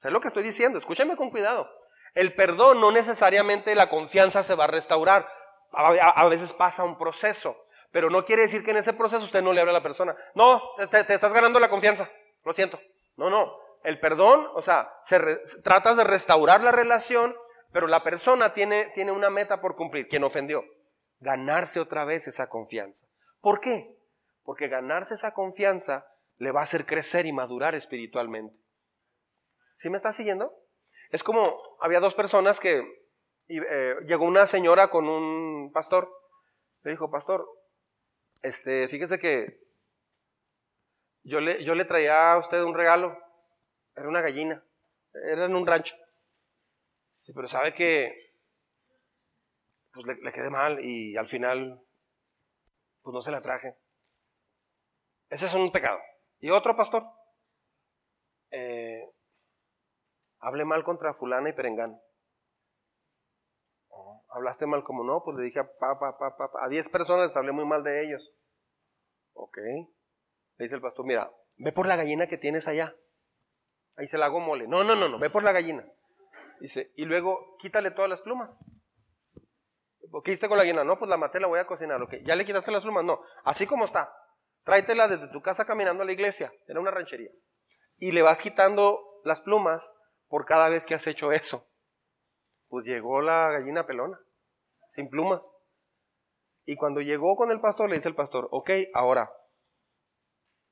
[0.00, 0.78] ¿Sé lo que estoy diciendo?
[0.78, 1.68] Escúcheme con cuidado.
[2.14, 5.28] El perdón no necesariamente la confianza se va a restaurar.
[5.72, 7.56] A, veces pasa un proceso,
[7.90, 10.14] pero no quiere decir que en ese proceso usted no le hable a la persona.
[10.34, 10.60] No,
[10.90, 12.10] te estás ganando la confianza.
[12.44, 12.78] Lo siento.
[13.16, 13.56] No, no.
[13.82, 15.18] El perdón, o sea, se
[15.62, 17.34] tratas de restaurar la relación,
[17.72, 20.64] pero la persona tiene, tiene una meta por cumplir, quien ofendió,
[21.20, 23.06] ganarse otra vez esa confianza.
[23.40, 23.98] ¿Por qué?
[24.44, 26.06] Porque ganarse esa confianza
[26.36, 28.58] le va a hacer crecer y madurar espiritualmente.
[29.74, 30.52] ¿Sí me está siguiendo?
[31.10, 32.84] Es como, había dos personas que
[33.48, 36.10] eh, llegó una señora con un pastor,
[36.82, 37.46] le dijo, pastor,
[38.42, 39.60] este, fíjese que
[41.22, 43.16] yo le, yo le traía a usted un regalo
[43.94, 44.64] era una gallina.
[45.12, 45.96] Era en un rancho.
[47.20, 48.32] Sí, pero sabe que
[49.92, 51.84] pues le, quedé mal y al final
[53.02, 53.76] pues no se la traje.
[55.28, 56.00] Ese es un pecado.
[56.38, 57.04] Y otro pastor.
[58.50, 59.02] Eh,
[60.40, 62.02] hablé mal contra fulana y perengano.
[63.88, 67.36] Oh, hablaste mal como no, pues le dije a papá, papá, a 10 personas les
[67.36, 68.34] hablé muy mal de ellos.
[69.34, 69.58] Ok.
[69.58, 72.94] Le dice el pastor, mira, ve por la gallina que tienes allá.
[73.96, 74.66] Ahí se la hago mole.
[74.66, 75.84] No, no, no, no, ve por la gallina.
[76.60, 78.58] Dice, y luego quítale todas las plumas.
[80.24, 80.84] ¿Qué hiciste con la gallina?
[80.84, 82.00] No, pues la maté, la voy a cocinar.
[82.24, 83.04] ¿Ya le quitaste las plumas?
[83.04, 84.14] No, así como está.
[84.64, 86.52] Tráetela desde tu casa caminando a la iglesia.
[86.66, 87.30] Era una ranchería.
[87.96, 89.90] Y le vas quitando las plumas
[90.28, 91.68] por cada vez que has hecho eso.
[92.68, 94.18] Pues llegó la gallina pelona,
[94.94, 95.50] sin plumas.
[96.64, 99.32] Y cuando llegó con el pastor, le dice el pastor, ok, ahora,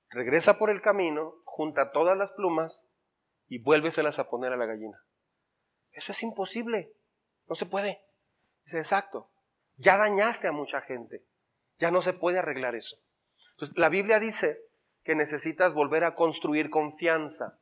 [0.09, 2.90] regresa por el camino, junta todas las plumas
[3.51, 5.05] y vuélveselas a poner a la gallina.
[5.91, 6.93] Eso es imposible.
[7.49, 8.01] No se puede.
[8.65, 9.29] Dice, exacto.
[9.77, 11.27] Ya dañaste a mucha gente.
[11.79, 12.97] Ya no se puede arreglar eso.
[13.53, 14.61] Entonces, la Biblia dice
[15.03, 17.59] que necesitas volver a construir confianza.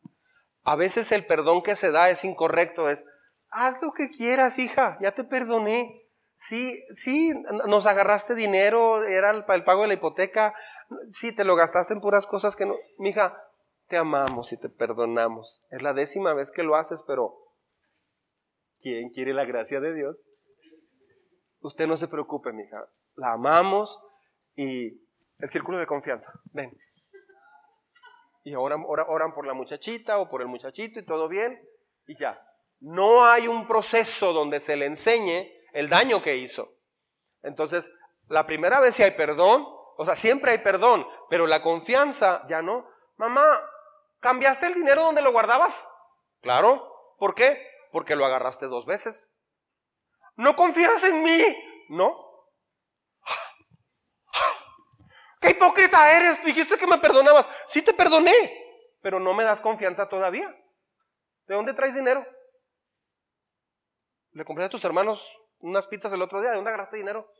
[0.62, 3.03] A veces el perdón que se da es incorrecto, es,
[3.49, 6.05] haz lo que quieras, hija, ya te perdoné.
[6.34, 7.32] Sí, sí,
[7.66, 10.55] nos agarraste dinero, era para el pago de la hipoteca,
[11.12, 12.76] sí, te lo gastaste en puras cosas que no.
[12.99, 13.36] Mija,
[13.89, 15.64] te amamos y te perdonamos.
[15.70, 17.34] Es la décima vez que lo haces, pero
[18.78, 20.26] ¿quién quiere la gracia de Dios?
[21.61, 22.89] Usted no se preocupe, mija.
[23.16, 23.99] La amamos
[24.55, 25.01] y
[25.39, 26.32] el círculo de confianza.
[26.53, 26.78] Ven.
[28.45, 31.61] Y oran, oran por la muchachita o por el muchachito y todo bien
[32.07, 32.41] y ya.
[32.80, 36.74] No hay un proceso donde se le enseñe el daño que hizo.
[37.43, 37.91] Entonces,
[38.28, 39.66] la primera vez si hay perdón,
[39.97, 42.89] o sea, siempre hay perdón, pero la confianza ya no.
[43.16, 43.61] Mamá,
[44.21, 45.87] ¿cambiaste el dinero donde lo guardabas?
[46.41, 47.16] Claro.
[47.19, 47.66] ¿Por qué?
[47.93, 49.35] Porque lo agarraste dos veces.
[50.37, 51.57] ¿No confías en mí?
[51.89, 52.29] No.
[55.41, 56.43] ¡Qué hipócrita eres!
[56.45, 57.49] Dijiste que me perdonabas.
[57.66, 58.33] Sí te perdoné,
[59.03, 60.49] pero no me das confianza todavía.
[61.47, 62.27] ¿De dónde traes dinero?
[64.33, 65.27] Le compré a tus hermanos
[65.61, 67.33] unas pizzas el otro día, ¿de dónde agarraste dinero?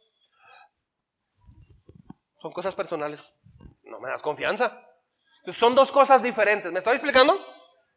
[2.41, 3.35] Son cosas personales.
[3.83, 4.88] No me das confianza.
[5.53, 6.71] Son dos cosas diferentes.
[6.73, 7.39] ¿Me estoy explicando?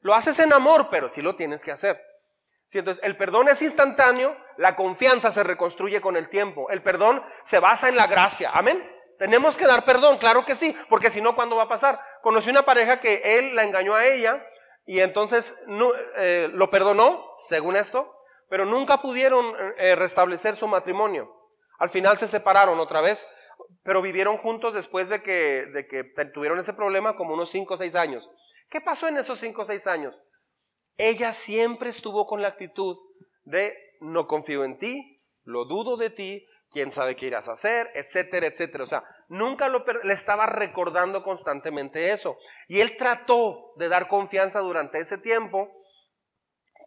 [0.02, 2.02] Lo haces en amor, pero sí lo tienes que hacer.
[2.66, 6.70] Si entonces el perdón es instantáneo, la confianza se reconstruye con el tiempo.
[6.70, 8.52] El perdón se basa en la gracia.
[8.54, 8.82] Amén.
[9.20, 12.02] Tenemos que dar perdón, claro que sí, porque si no, ¿cuándo va a pasar?
[12.24, 14.43] Conocí una pareja que él la engañó a ella
[14.86, 15.54] y entonces
[16.18, 18.16] eh, lo perdonó, según esto,
[18.49, 19.45] pero nunca pudieron
[19.78, 21.32] eh, restablecer su matrimonio.
[21.78, 23.28] Al final se separaron otra vez,
[23.84, 26.04] pero vivieron juntos después de que, de que
[26.34, 28.30] tuvieron ese problema como unos 5 o 6 años.
[28.70, 30.22] ¿Qué pasó en esos 5 o 6 años?
[30.98, 32.98] Ella siempre estuvo con la actitud
[33.44, 37.92] de no confío en ti, lo dudo de ti, quién sabe qué irás a hacer,
[37.94, 38.84] etcétera, etcétera.
[38.84, 42.38] O sea, nunca le estaba recordando constantemente eso.
[42.68, 45.70] Y él trató de dar confianza durante ese tiempo,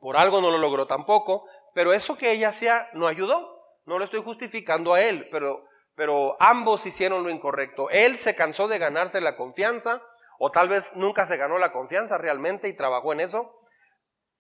[0.01, 3.55] por algo no lo logró tampoco, pero eso que ella hacía no ayudó.
[3.87, 7.89] No lo estoy justificando a él, pero, pero ambos hicieron lo incorrecto.
[7.91, 10.03] Él se cansó de ganarse la confianza,
[10.39, 13.61] o tal vez nunca se ganó la confianza realmente y trabajó en eso.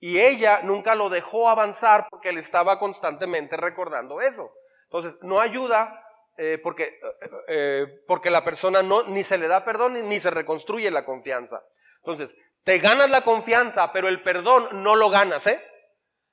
[0.00, 4.52] Y ella nunca lo dejó avanzar porque le estaba constantemente recordando eso.
[4.84, 6.04] Entonces, no ayuda
[6.36, 10.30] eh, porque, eh, eh, porque la persona no, ni se le da perdón ni, se
[10.30, 11.62] reconstruye la confianza.
[11.98, 15.60] Entonces, te ganas la confianza, pero el perdón no lo ganas, ¿eh?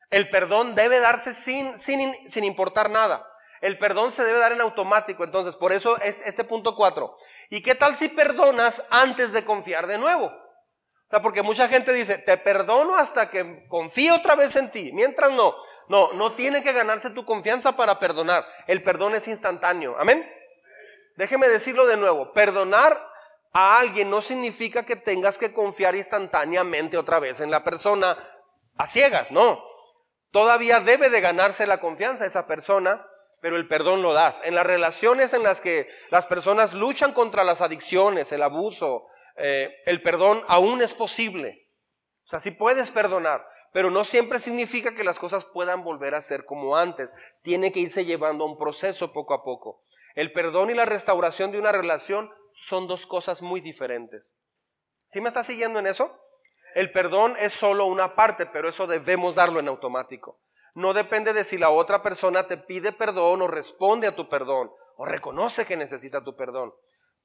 [0.10, 3.31] El perdón debe darse sin, sin, sin importar nada.
[3.62, 5.24] El perdón se debe dar en automático.
[5.24, 7.16] Entonces, por eso este punto 4.
[7.50, 10.26] ¿Y qué tal si perdonas antes de confiar de nuevo?
[10.26, 14.92] O sea, porque mucha gente dice, te perdono hasta que confíe otra vez en ti.
[14.94, 15.56] Mientras no.
[15.88, 18.46] No, no tiene que ganarse tu confianza para perdonar.
[18.68, 19.96] El perdón es instantáneo.
[20.00, 20.30] Amén.
[21.18, 22.32] Déjeme decirlo de nuevo.
[22.34, 23.12] Perdonar
[23.54, 28.18] a alguien no significa que tengas que confiar instantáneamente otra vez en la persona
[28.78, 29.64] a ciegas, no.
[30.32, 33.06] Todavía debe de ganarse la confianza esa persona,
[33.42, 34.42] pero el perdón lo das.
[34.46, 39.76] En las relaciones en las que las personas luchan contra las adicciones, el abuso, eh,
[39.86, 41.68] el perdón aún es posible.
[42.26, 46.22] O sea, sí puedes perdonar, pero no siempre significa que las cosas puedan volver a
[46.22, 47.14] ser como antes.
[47.42, 49.82] Tiene que irse llevando un proceso poco a poco.
[50.14, 54.38] El perdón y la restauración de una relación son dos cosas muy diferentes.
[55.08, 56.18] ¿Sí me está siguiendo en eso?
[56.76, 60.40] El perdón es solo una parte, pero eso debemos darlo en automático.
[60.74, 64.72] No depende de si la otra persona te pide perdón o responde a tu perdón
[64.96, 66.74] o reconoce que necesita tu perdón.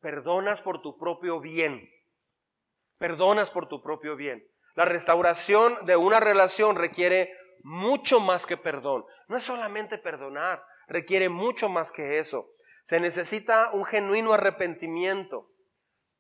[0.01, 1.89] Perdonas por tu propio bien.
[2.99, 4.47] Perdonas por tu propio bien.
[4.75, 7.33] La restauración de una relación requiere
[7.63, 9.05] mucho más que perdón.
[9.29, 12.51] No es solamente perdonar, requiere mucho más que eso.
[12.85, 15.51] Se necesita un genuino arrepentimiento,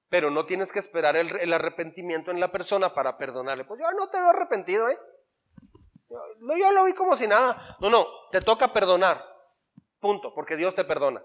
[0.08, 3.64] pero no tienes que esperar el, arrepentimiento en la persona para perdonarle.
[3.64, 4.98] Pues yo no te veo arrepentido, ¿eh?
[6.08, 6.18] Yo,
[6.56, 7.76] yo lo vi como si nada.
[7.80, 9.24] No, no, te toca perdonar.
[10.00, 11.22] Punto, porque Dios te perdona.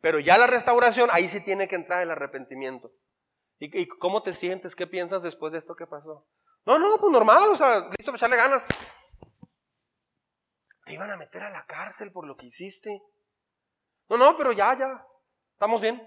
[0.00, 2.92] Pero ya la restauración, ahí sí tiene que entrar el arrepentimiento.
[3.58, 4.76] ¿Y, ¿Y, cómo te sientes?
[4.76, 6.26] ¿Qué piensas después de esto que pasó?
[6.64, 8.66] No, no, pues normal, o sea, listo para echarle ganas.
[10.84, 13.02] Te iban a meter a la cárcel por lo que hiciste.
[14.08, 15.04] No, no, pero ya, ya.
[15.52, 16.00] ¿Estamos bien?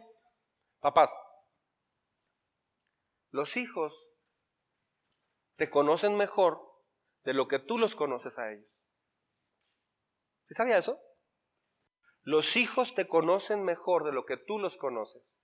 [0.79, 1.19] Papás,
[3.31, 4.11] los hijos
[5.55, 6.70] te conocen mejor
[7.23, 8.81] de lo que tú los conoces a ellos.
[10.47, 10.99] ¿Sí sabía eso?
[12.23, 15.39] Los hijos te conocen mejor de lo que tú los conoces.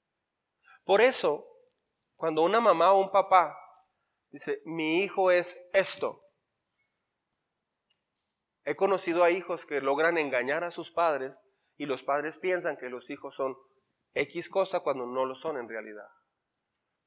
[0.83, 1.47] Por eso,
[2.15, 3.57] cuando una mamá o un papá
[4.29, 6.23] dice, mi hijo es esto,
[8.63, 11.41] he conocido a hijos que logran engañar a sus padres
[11.77, 13.55] y los padres piensan que los hijos son
[14.13, 16.09] X cosa cuando no lo son en realidad.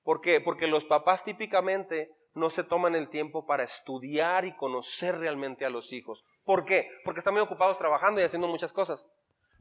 [0.02, 0.40] ¿Por qué?
[0.40, 5.70] Porque los papás típicamente no se toman el tiempo para estudiar y conocer realmente a
[5.70, 6.24] los hijos.
[6.44, 6.88] ¿Por qué?
[7.04, 9.08] Porque están muy ocupados trabajando y haciendo muchas cosas.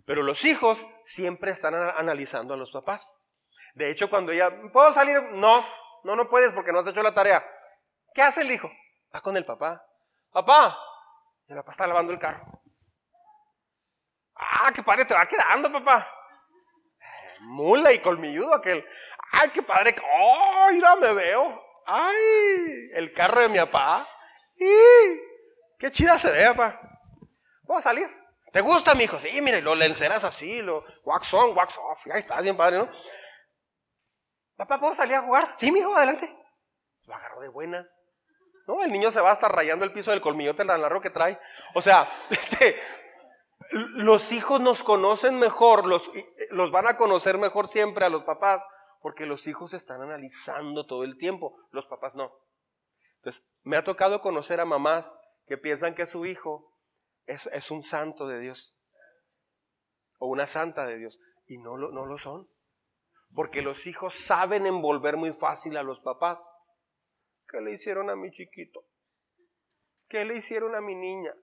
[0.06, 3.18] Pero los hijos siempre están analizando a los papás.
[3.74, 5.22] De hecho, cuando ella, ¿puedo salir?
[5.34, 5.66] No,
[6.04, 7.46] no, no puedes porque no has hecho la tarea.
[8.14, 8.70] ¿Qué hace el hijo?
[9.14, 9.86] Va con el papá.
[10.32, 10.78] Papá,
[11.48, 12.46] el papá está lavando el carro.
[14.36, 16.08] Ah, qué padre te va quedando, papá.
[17.42, 18.86] mula y colmilludo aquel.
[19.32, 19.96] Ay, qué padre.
[20.20, 21.69] Oh, mira, me veo.
[21.92, 24.08] Ay, el carro de mi papá.
[24.60, 24.68] ¡Y!
[25.80, 26.80] ¡Qué chida se ve, papá!
[27.66, 28.08] ¿Puedo salir?
[28.54, 29.18] ¿Te gusta, mi hijo?
[29.20, 32.06] Sí, mire, lo lenceras así, lo wax on, wax off.
[32.14, 32.90] Ahí está, bien padre, ¿no?
[34.56, 35.52] Papá, ¿puedo salir a jugar?
[35.56, 36.32] Sí, mi hijo, adelante.
[37.06, 38.00] Lo agarró de buenas.
[38.68, 41.10] No, el niño se va a estar rayando el piso del colmillote la largo que
[41.10, 41.40] trae.
[41.74, 42.80] O sea, este,
[43.72, 46.12] los hijos nos conocen mejor, los,
[46.52, 48.62] los van a conocer mejor siempre a los papás
[49.00, 52.32] porque los hijos están analizando todo el tiempo, los papás no.
[53.18, 56.74] Entonces, me ha tocado conocer a mamás que piensan que su hijo
[57.26, 58.78] es, un santo de Dios
[60.18, 62.50] o una santa de Dios y no lo, no lo son.
[63.34, 66.52] Porque los hijos saben envolver muy fácil a los papás.
[67.48, 68.86] ¿Qué le hicieron a mi chiquito?
[70.08, 71.34] ¿Qué le hicieron a mi niña?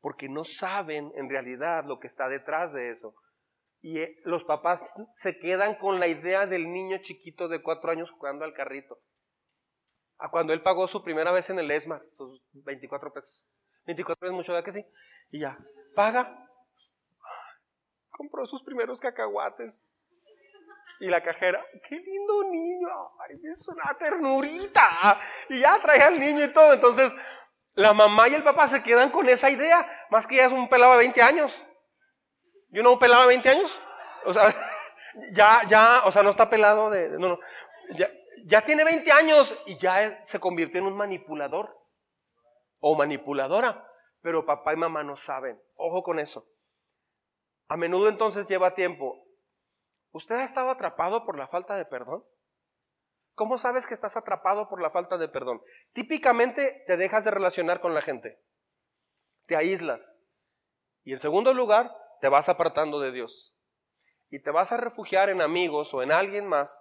[0.00, 3.14] Porque no saben en realidad lo que está detrás de eso.
[3.80, 4.82] Y eh, los papás
[5.14, 9.00] se quedan con la idea del niño chiquito de cuatro años jugando al carrito.
[10.18, 13.46] A cuando él pagó su primera vez en el ESMA, sus 24 pesos.
[13.86, 14.84] 24 es mucho, ¿verdad que sí?
[15.30, 15.56] Y ya,
[15.94, 16.44] paga.
[18.10, 19.88] Compró sus primeros cacahuates.
[21.00, 22.88] Y la cajera, qué lindo niño,
[23.20, 25.16] ay, es una ternurita.
[25.48, 26.74] Y ya trae al niño y todo.
[26.74, 27.14] Entonces,
[27.74, 30.68] la mamá y el papá se quedan con esa idea, más que ya es un
[30.68, 31.62] pelado de 20 años.
[32.68, 33.80] Yo no pelaba 20 años.
[34.24, 34.54] O sea,
[35.32, 37.10] ya, ya, o sea, no está pelado de.
[37.18, 37.38] No, no.
[37.90, 38.08] Ya,
[38.44, 41.78] ya tiene 20 años y ya se convirtió en un manipulador
[42.80, 43.84] o manipuladora.
[44.20, 45.62] Pero papá y mamá no saben.
[45.76, 46.48] Ojo con eso.
[47.68, 49.24] A menudo entonces lleva tiempo.
[50.10, 52.24] ¿Usted ha estado atrapado por la falta de perdón?
[53.34, 55.62] ¿Cómo sabes que estás atrapado por la falta de perdón?
[55.92, 58.42] Típicamente te dejas de relacionar con la gente.
[59.46, 60.14] Te aíslas.
[61.04, 63.54] Y en segundo lugar, te vas apartando de Dios.
[64.30, 66.80] Y te vas a refugiar en amigos o en alguien más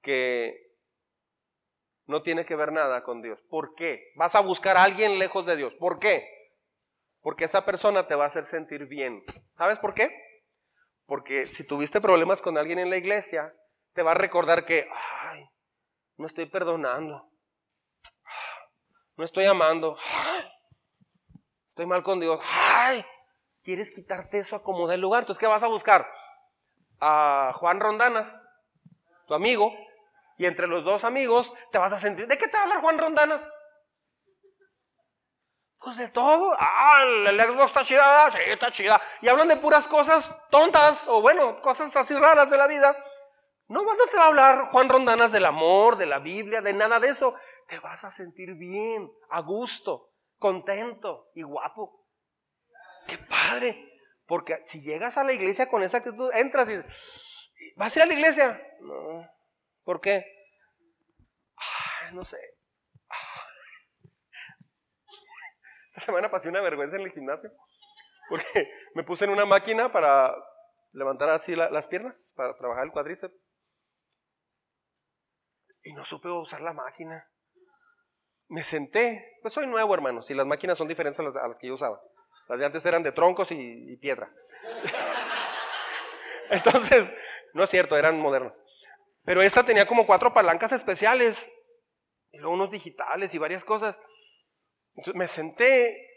[0.00, 0.64] que
[2.06, 3.40] no tiene que ver nada con Dios.
[3.48, 4.12] ¿Por qué?
[4.16, 5.74] Vas a buscar a alguien lejos de Dios.
[5.74, 6.26] ¿Por qué?
[7.20, 9.24] Porque esa persona te va a hacer sentir bien.
[9.56, 10.10] ¿Sabes por qué?
[11.06, 13.54] Porque si tuviste problemas con alguien en la iglesia,
[13.92, 15.48] te va a recordar que, ay,
[16.16, 17.30] no estoy perdonando.
[19.16, 19.96] No estoy amando.
[21.68, 22.40] Estoy mal con Dios.
[22.52, 23.04] Ay,
[23.64, 25.22] quieres quitarte eso, acomoda el lugar.
[25.22, 26.06] Entonces, ¿qué vas a buscar?
[27.00, 28.40] A Juan Rondanas,
[29.26, 29.74] tu amigo,
[30.36, 32.26] y entre los dos amigos te vas a sentir.
[32.28, 33.42] ¿De qué te va a hablar Juan Rondanas?
[35.78, 36.52] Pues de todo.
[36.58, 39.00] Ah, el Xbox está chida, sí, está chida.
[39.20, 42.96] Y hablan de puras cosas tontas, o bueno, cosas así raras de la vida.
[43.68, 47.00] No, no te va a hablar Juan Rondanas del amor, de la Biblia, de nada
[47.00, 47.34] de eso.
[47.66, 52.03] Te vas a sentir bien, a gusto, contento y guapo.
[53.06, 53.94] ¡Qué padre!
[54.26, 58.06] Porque si llegas a la iglesia con esa actitud, entras y ¿vas a ir a
[58.06, 58.60] la iglesia?
[58.80, 59.28] No.
[59.84, 60.24] ¿Por qué?
[62.12, 62.38] no sé.
[65.88, 67.50] Esta semana pasé una vergüenza en el gimnasio.
[68.28, 70.34] Porque me puse en una máquina para
[70.92, 73.34] levantar así las piernas, para trabajar el cuádriceps.
[75.82, 77.30] Y no supe usar la máquina.
[78.48, 79.38] Me senté.
[79.42, 80.22] Pues soy nuevo, hermano.
[80.22, 82.00] Si las máquinas son diferentes a las que yo usaba.
[82.48, 84.32] Las de antes eran de troncos y, piedra.
[86.50, 87.10] Entonces,
[87.54, 88.62] no es cierto, eran modernas.
[89.24, 91.50] Pero esta tenía como cuatro palancas especiales.
[92.32, 94.00] Y luego unos digitales y varias cosas.
[94.96, 96.14] Entonces me senté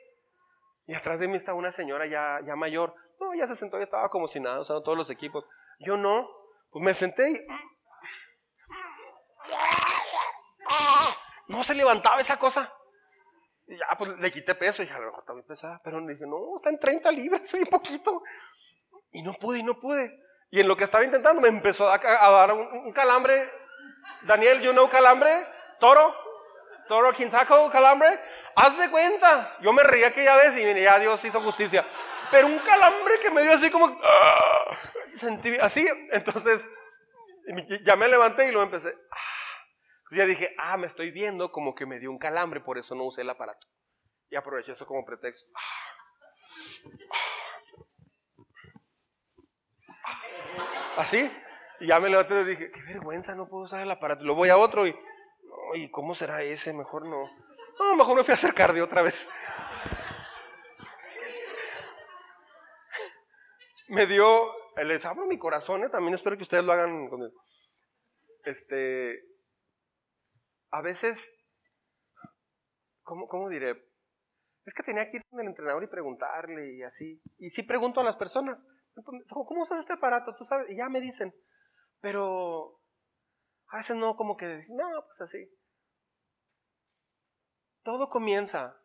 [0.88, 2.96] y atrás de mí estaba una señora ya, ya mayor.
[3.20, 5.46] No, ya se sentó y estaba como si nada, usando todos los equipos.
[5.80, 6.30] Yo no.
[6.72, 7.48] Pues me senté y...
[11.48, 12.74] No se levantaba esa cosa.
[13.68, 15.82] Y ya, pues le quité peso y a lo mejor también pesaba.
[15.84, 18.24] Pero le dije, no, está en 30 libras, soy poquito.
[19.12, 20.24] Y no pude, y no pude.
[20.50, 23.52] Y en lo que estaba intentando me empezó a, dar un, calambre.
[24.24, 25.46] Daniel, you know calambre?
[25.80, 26.16] Toro.
[26.88, 28.22] Toro Quintaco, calambre.
[28.56, 29.58] Haz de cuenta.
[29.62, 31.86] Yo me reía aquella vez y ya Dios hizo justicia.
[32.32, 33.94] Pero un calambre que me dio así como.
[34.02, 34.78] ¡ah!
[35.20, 35.86] Sentí así.
[36.12, 36.66] Entonces,
[37.84, 38.96] ya me levanté y luego empecé.
[39.12, 39.47] ¡ah!
[40.12, 43.04] Ya dije, ah, me estoy viendo como que me dio un calambre, por eso no
[43.04, 43.68] usé el aparato.
[44.30, 45.50] Y aproveché eso como pretexto.
[50.98, 51.32] Así.
[51.80, 54.26] Y ya me levanté y dije, qué vergüenza, no puedo usar el aparato.
[54.26, 54.96] Lo voy a otro y,
[55.70, 56.72] Oye, ¿cómo será ese?
[56.74, 57.30] Mejor no.
[57.80, 59.30] No, mejor me fui a acercar de otra vez.
[63.90, 64.26] me dio,
[64.78, 65.90] les abro mi corazón, ¿eh?
[65.90, 67.10] también espero que ustedes lo hagan
[68.44, 69.22] Este,
[70.72, 71.34] a veces,
[73.04, 73.92] ¿cómo, ¿cómo diré?
[74.66, 77.22] Es que tenía que ir con el entrenador y preguntarle y así.
[77.38, 78.66] Y sí pregunto a las personas,
[79.30, 80.36] ¿cómo usas este aparato?
[80.36, 81.34] Tú sabes, y ya me dicen,
[82.02, 82.82] pero
[83.68, 85.50] a veces no, como que, no, pues así.
[87.84, 88.78] Todo comienza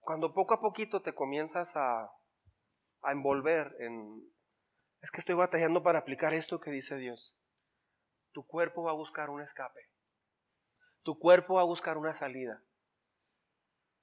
[0.00, 2.10] cuando poco a poquito te comienzas a,
[3.02, 4.32] a envolver en,
[5.02, 7.38] es que estoy batallando para aplicar esto que dice Dios.
[8.32, 9.90] Tu cuerpo va a buscar un escape.
[11.02, 12.62] Tu cuerpo va a buscar una salida.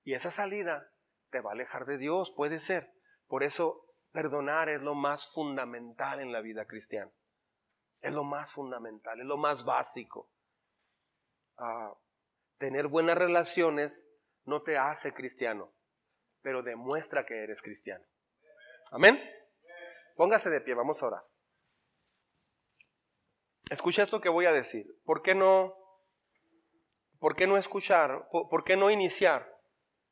[0.03, 0.91] Y esa salida
[1.29, 2.93] te va a alejar de Dios, puede ser.
[3.27, 7.11] Por eso perdonar es lo más fundamental en la vida cristiana.
[8.01, 10.31] Es lo más fundamental, es lo más básico.
[11.57, 11.93] Ah,
[12.57, 14.07] tener buenas relaciones
[14.45, 15.73] no te hace cristiano,
[16.41, 18.05] pero demuestra que eres cristiano.
[18.91, 19.21] Amén.
[20.15, 21.23] Póngase de pie, vamos a orar.
[23.69, 24.85] Escucha esto que voy a decir.
[25.03, 25.75] ¿Por qué no,
[27.19, 28.27] por qué no escuchar?
[28.31, 29.57] por qué no iniciar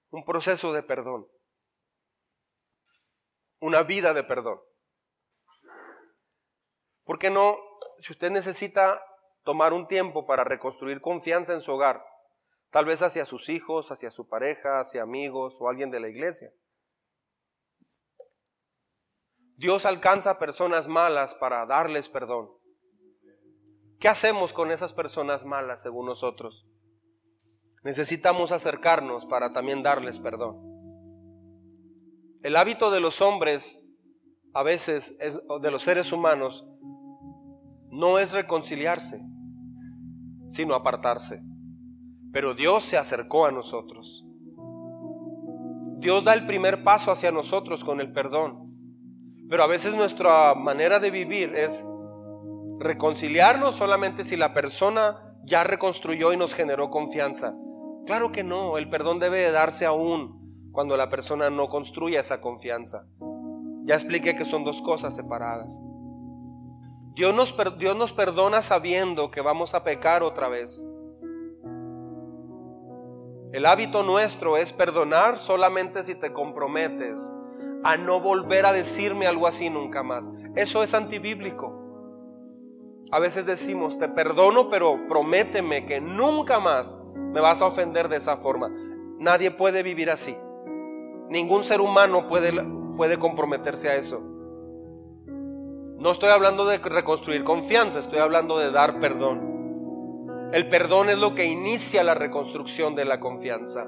[0.10, 1.28] un proceso de perdón,
[3.60, 4.60] una vida de perdón.
[7.04, 7.58] ¿Por qué no,
[8.00, 9.04] si usted necesita
[9.44, 12.04] tomar un tiempo para reconstruir confianza en su hogar,
[12.72, 16.52] tal vez hacia sus hijos, hacia su pareja, hacia amigos o alguien de la iglesia?
[19.58, 22.50] Dios alcanza a personas malas para darles perdón.
[24.00, 26.68] ¿Qué hacemos con esas personas malas según nosotros?
[27.86, 30.58] necesitamos acercarnos para también darles perdón.
[32.42, 33.88] El hábito de los hombres,
[34.54, 36.68] a veces, es, de los seres humanos,
[37.92, 39.22] no es reconciliarse,
[40.50, 41.44] sino apartarse.
[42.34, 44.26] Pero Dios se acercó a nosotros.
[46.00, 48.76] Dios da el primer paso hacia nosotros con el perdón.
[49.48, 51.86] Pero a veces nuestra manera de vivir es
[52.80, 57.56] reconciliarnos solamente si la persona ya reconstruyó y nos generó confianza.
[58.06, 63.08] Claro que no, el perdón debe darse aún cuando la persona no construya esa confianza.
[63.84, 65.82] Ya expliqué que son dos cosas separadas.
[67.14, 70.86] Dios nos, Dios nos perdona sabiendo que vamos a pecar otra vez.
[73.54, 77.32] El hábito nuestro es perdonar solamente si te comprometes
[77.86, 80.30] a no volver a decirme algo así nunca más.
[80.56, 81.85] Eso es antibíblico.
[83.12, 88.18] A veces decimos, te perdono, pero prométeme que nunca más me vas a ofender de
[88.18, 88.72] esa forma.
[89.20, 90.36] Nadie puede vivir así.
[91.30, 92.52] Ningún ser humano puede,
[92.96, 94.22] puede comprometerse a eso.
[95.98, 100.50] No estoy hablando de reconstruir confianza, estoy hablando de dar perdón.
[100.52, 103.88] El perdón es lo que inicia la reconstrucción de la confianza.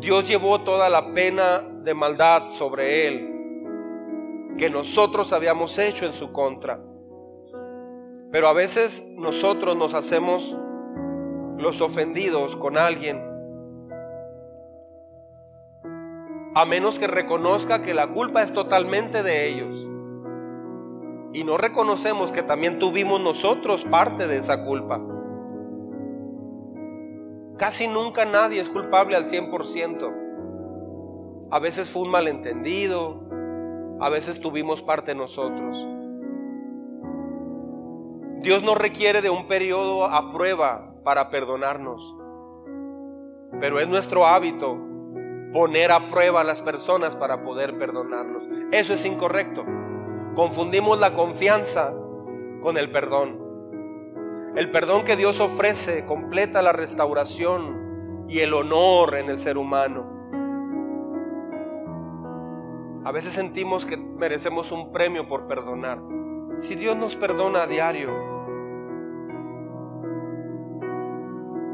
[0.00, 3.33] Dios llevó toda la pena de maldad sobre él
[4.58, 6.80] que nosotros habíamos hecho en su contra.
[8.30, 10.58] Pero a veces nosotros nos hacemos
[11.58, 13.22] los ofendidos con alguien.
[16.54, 19.90] A menos que reconozca que la culpa es totalmente de ellos.
[21.32, 25.00] Y no reconocemos que también tuvimos nosotros parte de esa culpa.
[27.56, 30.22] Casi nunca nadie es culpable al 100%.
[31.50, 33.23] A veces fue un malentendido,
[34.00, 35.86] a veces tuvimos parte nosotros.
[38.42, 42.14] Dios no requiere de un periodo a prueba para perdonarnos.
[43.60, 44.78] Pero es nuestro hábito
[45.52, 48.42] poner a prueba a las personas para poder perdonarlos.
[48.72, 49.64] Eso es incorrecto.
[50.34, 51.94] Confundimos la confianza
[52.60, 53.40] con el perdón.
[54.56, 60.13] El perdón que Dios ofrece completa la restauración y el honor en el ser humano.
[63.04, 66.00] A veces sentimos que merecemos un premio por perdonar.
[66.56, 68.34] Si Dios nos perdona a diario,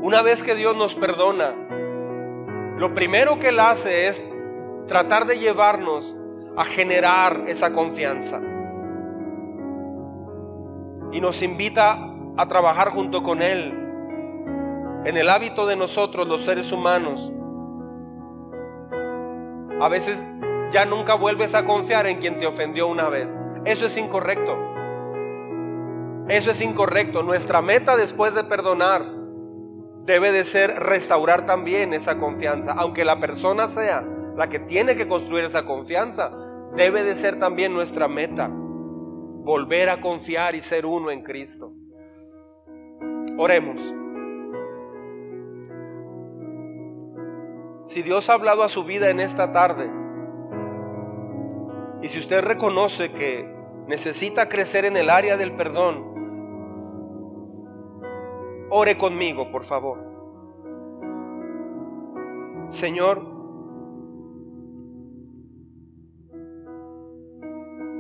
[0.03, 1.55] Una vez que Dios nos perdona,
[2.79, 4.23] lo primero que Él hace es
[4.87, 6.17] tratar de llevarnos
[6.57, 8.41] a generar esa confianza.
[11.13, 11.99] Y nos invita
[12.39, 13.75] a trabajar junto con Él
[15.05, 17.31] en el hábito de nosotros, los seres humanos.
[19.83, 20.25] A veces
[20.71, 23.41] ya nunca vuelves a confiar en quien te ofendió una vez.
[23.65, 24.59] Eso es incorrecto.
[26.29, 27.23] Eso es incorrecto.
[27.23, 29.05] Nuestra meta después de perdonar
[30.07, 32.73] debe de ser restaurar también esa confianza.
[32.73, 34.07] Aunque la persona sea
[34.37, 36.31] la que tiene que construir esa confianza,
[36.77, 38.51] debe de ser también nuestra meta.
[39.43, 41.73] volver a confiar y ser uno en Cristo.
[43.39, 43.95] Oremos.
[47.87, 49.91] Si Dios ha hablado a su vida en esta tarde,
[52.03, 53.49] y si usted reconoce que
[53.87, 56.11] necesita crecer en el área del perdón,
[58.71, 60.09] ore conmigo, por favor.
[62.71, 63.27] Señor,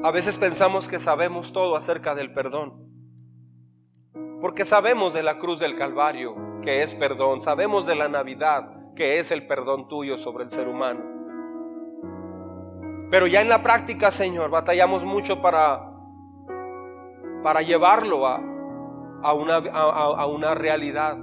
[0.03, 2.89] a veces pensamos que sabemos todo acerca del perdón,
[4.41, 9.19] porque sabemos de la cruz del Calvario, que es perdón, sabemos de la Navidad, que
[9.19, 11.20] es el perdón tuyo sobre el ser humano.
[13.11, 15.93] Pero ya en la práctica, Señor, batallamos mucho para,
[17.43, 18.41] para llevarlo a,
[19.23, 21.19] a, una, a una realidad.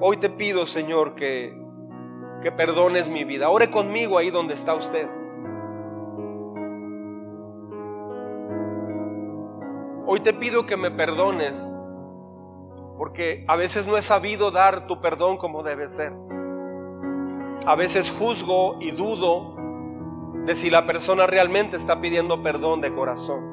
[0.00, 1.56] Hoy te pido, Señor, que,
[2.42, 3.48] que perdones mi vida.
[3.48, 5.08] Ore conmigo ahí donde está usted.
[10.04, 11.74] Hoy te pido que me perdones
[12.98, 16.12] porque a veces no he sabido dar tu perdón como debe ser.
[17.64, 19.54] A veces juzgo y dudo
[20.44, 23.52] de si la persona realmente está pidiendo perdón de corazón.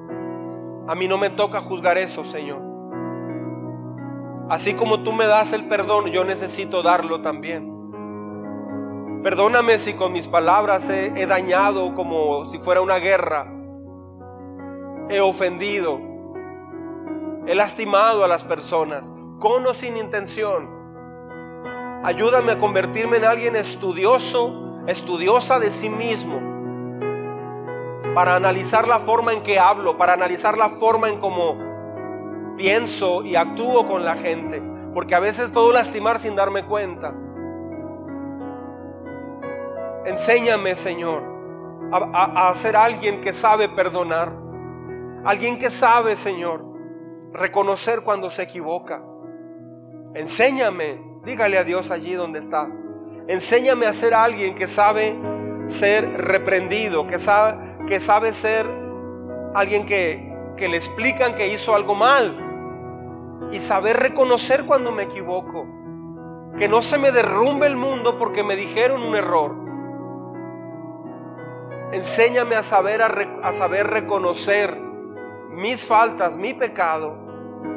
[0.87, 2.63] A mí no me toca juzgar eso, Señor.
[4.49, 7.69] Así como tú me das el perdón, yo necesito darlo también.
[9.23, 13.53] Perdóname si con mis palabras he, dañado como si fuera una guerra.
[15.09, 16.01] He ofendido.
[17.45, 20.78] He lastimado a las personas con o sin intención.
[22.01, 26.39] Ayúdame a convertirme en alguien estudioso, estudiosa de sí mismo,
[28.15, 31.57] para analizar la forma en que hablo, para analizar la forma en cómo
[32.55, 34.61] pienso y actúo con la gente,
[34.93, 37.13] porque a veces puedo lastimar sin darme cuenta.
[40.05, 41.21] Enséñame, Señor,
[41.91, 44.31] a, a ser alguien que sabe perdonar,
[45.25, 46.63] alguien que sabe, Señor,
[47.33, 49.03] reconocer cuando se equivoca.
[50.15, 52.67] Enséñame, dígale a Dios allí donde está.
[53.27, 55.15] Enséñame a ser alguien que sabe
[55.67, 58.65] ser reprendido, que sabe, que sabe ser
[59.53, 62.45] alguien que, que le explican que hizo algo mal
[63.51, 65.67] y saber reconocer cuando me equivoco.
[66.57, 69.55] Que no se me derrumbe el mundo porque me dijeron un error.
[71.91, 73.07] Enséñame a saber, a,
[73.43, 74.75] a saber reconocer
[75.51, 77.15] mis faltas, mi pecado.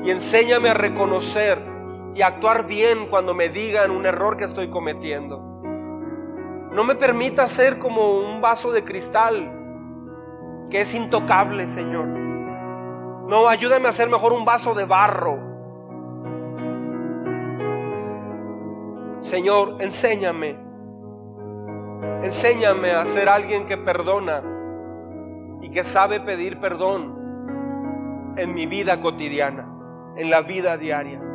[0.02, 1.71] Y enséñame a reconocer
[2.14, 5.38] y actuar bien cuando me digan un error que estoy cometiendo.
[6.72, 9.58] No me permita ser como un vaso de cristal
[10.70, 12.06] que es intocable, Señor.
[12.06, 15.38] No, ayúdame a ser mejor un vaso de barro.
[19.20, 20.58] Señor, enséñame.
[22.22, 24.42] Enséñame a ser alguien que perdona
[25.60, 29.68] y que sabe pedir perdón en mi vida cotidiana,
[30.16, 31.31] en la vida diaria.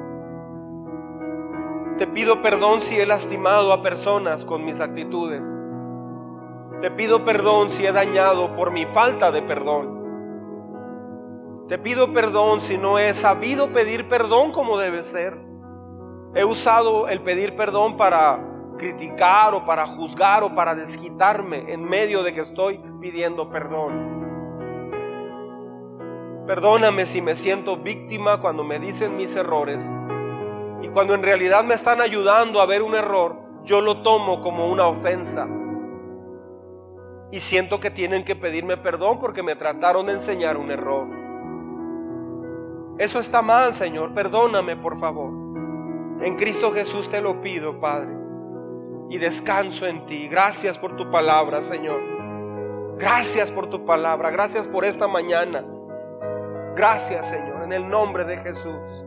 [1.97, 5.57] Te pido perdón si he lastimado a personas con mis actitudes.
[6.79, 9.97] Te pido perdón si he dañado por mi falta de perdón.
[11.67, 15.39] Te pido perdón si no he sabido pedir perdón como debe ser.
[16.35, 18.45] He usado el pedir perdón para
[18.77, 24.15] criticar o para juzgar o para desquitarme en medio de que estoy pidiendo perdón.
[26.45, 29.91] Perdóname si me siento víctima cuando me dicen mis errores
[30.81, 34.67] y cuando en realidad me están ayudando a ver un error, yo lo tomo como
[34.67, 35.47] una ofensa.
[37.31, 41.07] Y siento que tienen que pedirme perdón porque me trataron de enseñar un error.
[42.99, 44.13] Eso está mal, Señor.
[44.13, 45.31] Perdóname, por favor.
[46.21, 48.15] En Cristo Jesús te lo pido, Padre.
[49.09, 50.27] Y descanso en ti.
[50.27, 51.99] Gracias por tu palabra, Señor.
[52.97, 54.31] Gracias por tu palabra.
[54.31, 55.65] Gracias por esta mañana.
[56.75, 57.63] Gracias, Señor.
[57.63, 59.06] En el nombre de Jesús